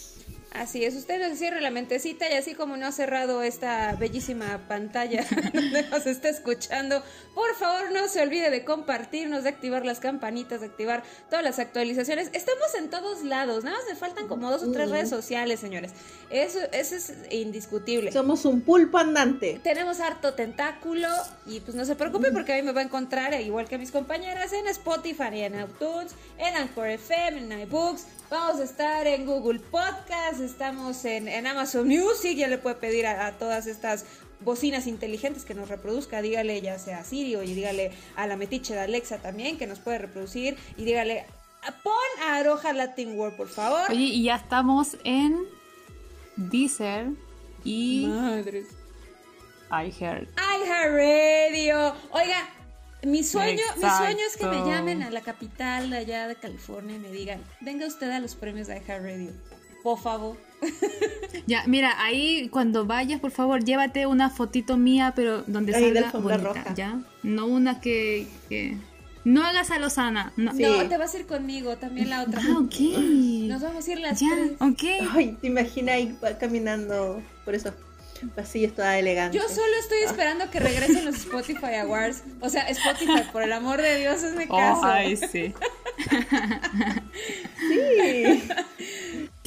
Así 0.53 0.85
es, 0.85 0.97
usted 0.97 1.21
nos 1.21 1.39
cierre 1.39 1.61
la 1.61 1.71
mentecita 1.71 2.29
y 2.31 2.33
así 2.33 2.55
como 2.55 2.77
no 2.77 2.87
ha 2.87 2.93
cerrado 2.93 3.43
esta 3.43 3.95
bellísima 3.97 4.67
pantalla 4.67 5.25
donde 5.53 5.83
nos 5.85 6.07
está 6.07 6.31
escuchando, 6.31 7.03
por 7.35 7.55
favor 7.55 7.93
no 7.93 8.09
se 8.09 8.23
olvide 8.23 8.51
de 8.51 8.65
compartirnos, 8.65 9.43
de 9.43 9.51
activar 9.51 9.85
las 9.85 10.01
campanitas, 10.01 10.61
de 10.61 10.67
activar 10.67 11.03
todas 11.29 11.45
las 11.45 11.59
actualizaciones. 11.59 12.31
Estamos 12.33 12.75
en 12.79 12.89
todos 12.89 13.25
lados, 13.25 13.63
nada 13.63 13.77
más 13.77 13.87
me 13.89 13.95
faltan 13.95 14.27
como 14.27 14.51
dos 14.51 14.63
o 14.63 14.73
tres 14.73 14.91
redes 14.91 15.11
sociales, 15.11 15.61
señores. 15.61 15.93
Eso, 16.31 16.61
eso 16.73 16.97
es 16.97 17.13
indiscutible. 17.31 18.11
Somos 18.11 18.45
un 18.47 18.63
pulpo 18.63 18.99
andante. 18.99 19.61
Tenemos 19.63 20.01
harto 20.01 20.33
tentáculo 20.35 21.09
y 21.47 21.61
pues 21.61 21.77
no 21.77 21.85
se 21.85 21.95
preocupe 21.95 22.33
porque 22.33 22.55
a 22.55 22.57
mí 22.57 22.63
me 22.63 22.73
va 22.73 22.81
a 22.81 22.85
encontrar, 22.85 23.39
igual 23.41 23.69
que 23.69 23.75
a 23.75 23.79
mis 23.79 23.93
compañeras, 23.93 24.53
en 24.55 24.67
Spotify, 24.69 25.43
en 25.43 25.61
iTunes, 25.61 26.13
en 26.39 26.57
Anchor 26.57 26.89
FM, 26.89 27.39
en 27.39 27.61
iBooks. 27.61 28.07
Vamos 28.31 28.61
a 28.61 28.65
estar 28.65 29.07
en 29.07 29.25
Google 29.25 29.59
Podcast, 29.59 30.38
estamos 30.41 31.05
en, 31.05 31.29
en 31.29 31.47
Amazon 31.47 31.87
Music, 31.87 32.37
ya 32.37 32.49
le 32.49 32.59
puede 32.59 32.77
pedir 32.77 33.07
a, 33.07 33.27
a 33.27 33.39
todas 33.39 33.67
estas 33.67 34.05
bocinas 34.41 34.87
inteligentes 34.87 35.45
que 35.45 35.55
nos 35.55 35.69
reproduzca, 35.69 36.23
dígale 36.23 36.61
ya 36.61 36.79
sea 36.79 36.99
a 36.99 37.05
Siri 37.05 37.37
o 37.37 37.43
y 37.43 37.55
dígale 37.55 37.93
a 38.17 38.27
la 38.27 38.37
metiche 38.37 38.75
de 38.75 38.81
Alexa 38.81 39.19
también 39.19 39.59
que 39.59 39.67
nos 39.67 39.79
puede 39.81 39.99
reproducir 39.99 40.57
y 40.77 40.85
dígale, 40.85 41.27
pon 41.83 41.95
a 42.23 42.37
Aroja 42.37 42.73
Latin 42.73 43.19
World 43.19 43.37
por 43.37 43.49
favor. 43.49 43.91
Oye, 43.91 44.05
y 44.05 44.25
ya 44.25 44.37
estamos 44.37 44.97
en 45.05 45.45
Deezer 46.37 47.09
y 47.65 48.07
Madres. 48.07 48.69
iHeart. 49.71 50.29
iHeartRadio. 50.39 51.95
Oiga, 52.13 52.49
mi 53.03 53.23
sueño, 53.25 53.63
mi 53.77 53.89
sueño 53.89 54.21
es 54.27 54.37
que 54.37 54.47
me 54.47 54.65
llamen 54.65 55.03
a 55.03 55.11
la 55.11 55.21
capital 55.21 55.91
de 55.91 55.99
allá 55.99 56.29
de 56.29 56.37
California 56.37 56.97
y 56.97 56.99
me 57.01 57.11
digan, 57.11 57.43
venga 57.61 57.87
usted 57.87 58.11
a 58.11 58.21
los 58.21 58.35
premios 58.35 58.69
de 58.69 58.77
iHeartRadio. 59.97 60.37
apófago. 60.37 60.37
Ya, 61.47 61.63
mira, 61.67 61.95
ahí 62.03 62.49
cuando 62.51 62.85
vayas, 62.85 63.21
por 63.21 63.31
favor, 63.31 63.63
llévate 63.65 64.07
una 64.07 64.29
fotito 64.29 64.77
mía, 64.77 65.13
pero 65.15 65.43
donde 65.47 65.75
Ahí 65.75 65.85
salga 65.95 66.11
bonita, 66.13 66.37
roja. 66.39 66.75
¿ya? 66.75 66.99
No 67.23 67.47
una 67.47 67.81
que, 67.81 68.27
que... 68.49 68.77
No 69.25 69.45
hagas 69.45 69.71
a 69.71 69.79
Lozana, 69.79 70.33
no. 70.37 70.53
Sí. 70.55 70.63
No, 70.63 70.89
te 70.89 70.97
vas 70.97 71.15
a 71.15 71.19
ir 71.19 71.27
conmigo, 71.27 71.77
también 71.77 72.11
la 72.11 72.23
otra. 72.23 72.41
Ah, 72.43 72.59
ok. 72.59 72.75
Nos 73.49 73.63
vamos 73.63 73.87
a 73.87 73.93
ir 73.93 74.01
las 74.01 74.19
Ya, 74.21 74.29
tres. 74.35 74.53
ok. 74.61 75.11
Ay, 75.15 75.37
te 75.41 75.47
imaginas 75.47 75.95
ahí 75.97 76.17
caminando 76.41 77.23
por 77.45 77.55
esos 77.55 77.75
pasillos 78.35 78.75
toda 78.75 78.99
elegante. 78.99 79.37
Yo 79.39 79.45
solo 79.49 79.73
estoy 79.81 79.99
esperando 80.07 80.51
que 80.51 80.59
regresen 80.61 81.05
los 81.05 81.17
Spotify 81.17 81.75
Awards. 81.83 82.23
O 82.41 82.49
sea, 82.49 82.69
Spotify, 82.69 83.23
por 83.33 83.43
el 83.43 83.53
amor 83.53 83.81
de 83.81 83.99
Dios, 83.99 84.23
hazme 84.25 84.49
caso. 84.49 84.81
Oh, 84.81 84.85
ay. 84.85 85.17
Sí. 85.17 85.53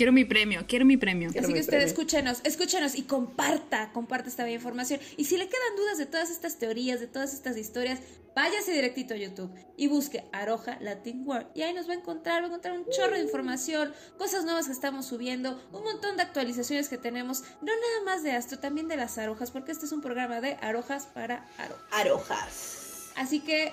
Quiero 0.02 0.14
mi 0.14 0.26
premio, 0.26 0.66
quiero 0.68 0.84
mi 0.84 0.98
premio. 0.98 1.30
Quiero 1.30 1.46
Así 1.46 1.54
mi 1.54 1.60
que 1.60 1.62
usted 1.62 1.74
premio. 1.74 1.86
escúchenos, 1.86 2.42
escúchenos 2.44 2.96
y 2.96 3.04
comparta, 3.04 3.92
comparta 3.94 4.30
esta 4.30 4.44
bella 4.44 4.56
información. 4.56 5.00
Y 5.16 5.26
si 5.26 5.38
le 5.38 5.48
quedan 5.48 5.76
dudas 5.78 6.00
de 6.00 6.08
todas 6.08 6.32
estas 6.32 6.58
teorías, 6.58 7.00
de 7.00 7.06
todas 7.06 7.36
estas 7.36 7.56
historias, 7.56 8.00
váyase 8.36 8.72
directito 8.72 9.14
a 9.14 9.18
YouTube 9.18 9.54
y 9.78 9.86
busque 9.90 10.24
Aroja 10.32 10.80
Latin 10.82 11.22
World. 11.24 11.50
Y 11.54 11.62
ahí 11.62 11.76
nos 11.76 11.88
va 11.88 11.94
a 11.94 11.98
encontrar, 11.98 12.42
va 12.42 12.46
a 12.46 12.48
encontrar 12.48 12.80
un 12.80 12.90
chorro 12.90 13.14
de 13.14 13.22
información, 13.22 13.94
cosas 14.18 14.44
nuevas 14.44 14.66
que 14.66 14.72
estamos 14.72 15.06
subiendo, 15.06 15.62
un 15.72 15.84
montón 15.84 16.18
de 16.18 16.24
actualizaciones 16.24 16.90
que 16.90 16.98
tenemos, 16.98 17.44
no 17.62 17.68
nada 17.68 18.04
más 18.04 18.24
de 18.24 18.32
Astro, 18.32 18.58
también 18.58 18.88
de 18.88 18.98
las 18.98 19.20
arojas, 19.20 19.52
porque 19.52 19.72
este 19.72 19.86
es 19.86 19.92
un 19.92 20.02
programa 20.02 20.42
de 20.42 20.58
arojas 20.62 21.06
para 21.06 21.46
arojas. 21.60 21.86
Arojas. 21.92 23.12
Así 23.18 23.40
que 23.40 23.72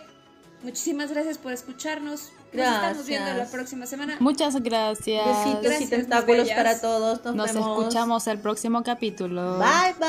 muchísimas 0.63 1.11
gracias 1.11 1.39
por 1.39 1.55
escucharnos. 1.55 2.33
Nos 2.53 2.67
estamos 2.67 3.07
viendo 3.07 3.27
la 3.27 3.35
Gracias. 3.35 3.53
próxima 3.55 3.87
semana. 3.87 4.17
Muchas 4.21 4.55
gracias. 4.63 5.27
Besitos 5.27 5.63
Gracias, 5.63 5.83
y 5.83 5.87
tentáculos 5.91 6.49
para 6.51 6.81
todos. 6.81 7.25
Nos, 7.25 7.35
Nos 7.35 7.53
vemos. 7.53 7.79
escuchamos 7.79 8.27
el 8.27 8.39
próximo 8.39 8.83
capítulo. 8.83 9.59
Bye 9.59 9.95
bye. 9.99 10.09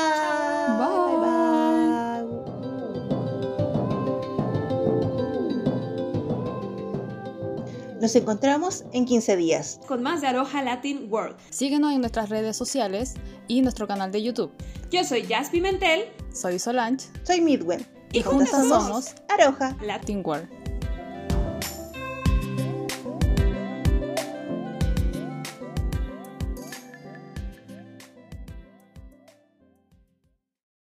Bye. 0.78 1.16
bye. 1.18 1.50
Nos 8.00 8.16
encontramos 8.16 8.84
en 8.92 9.04
15 9.04 9.36
días. 9.36 9.78
Con 9.86 10.02
más 10.02 10.22
de 10.22 10.28
Aroja 10.28 10.62
Latin 10.62 11.08
World. 11.10 11.36
Síguenos 11.50 11.92
en 11.92 12.00
nuestras 12.00 12.30
redes 12.30 12.56
sociales 12.56 13.14
y 13.46 13.60
nuestro 13.60 13.86
canal 13.86 14.10
de 14.10 14.22
YouTube. 14.22 14.50
Yo 14.90 15.04
soy 15.04 15.26
Jazz 15.26 15.50
Pimentel. 15.50 16.06
Soy 16.32 16.58
Solange, 16.58 17.06
Soy 17.24 17.42
Midwen. 17.42 17.86
Y 18.12 18.22
juntas 18.22 18.50
juntas 18.50 18.68
somos. 18.68 19.14
Latin 19.38 19.86
Latin 19.86 20.22
World. 20.24 20.59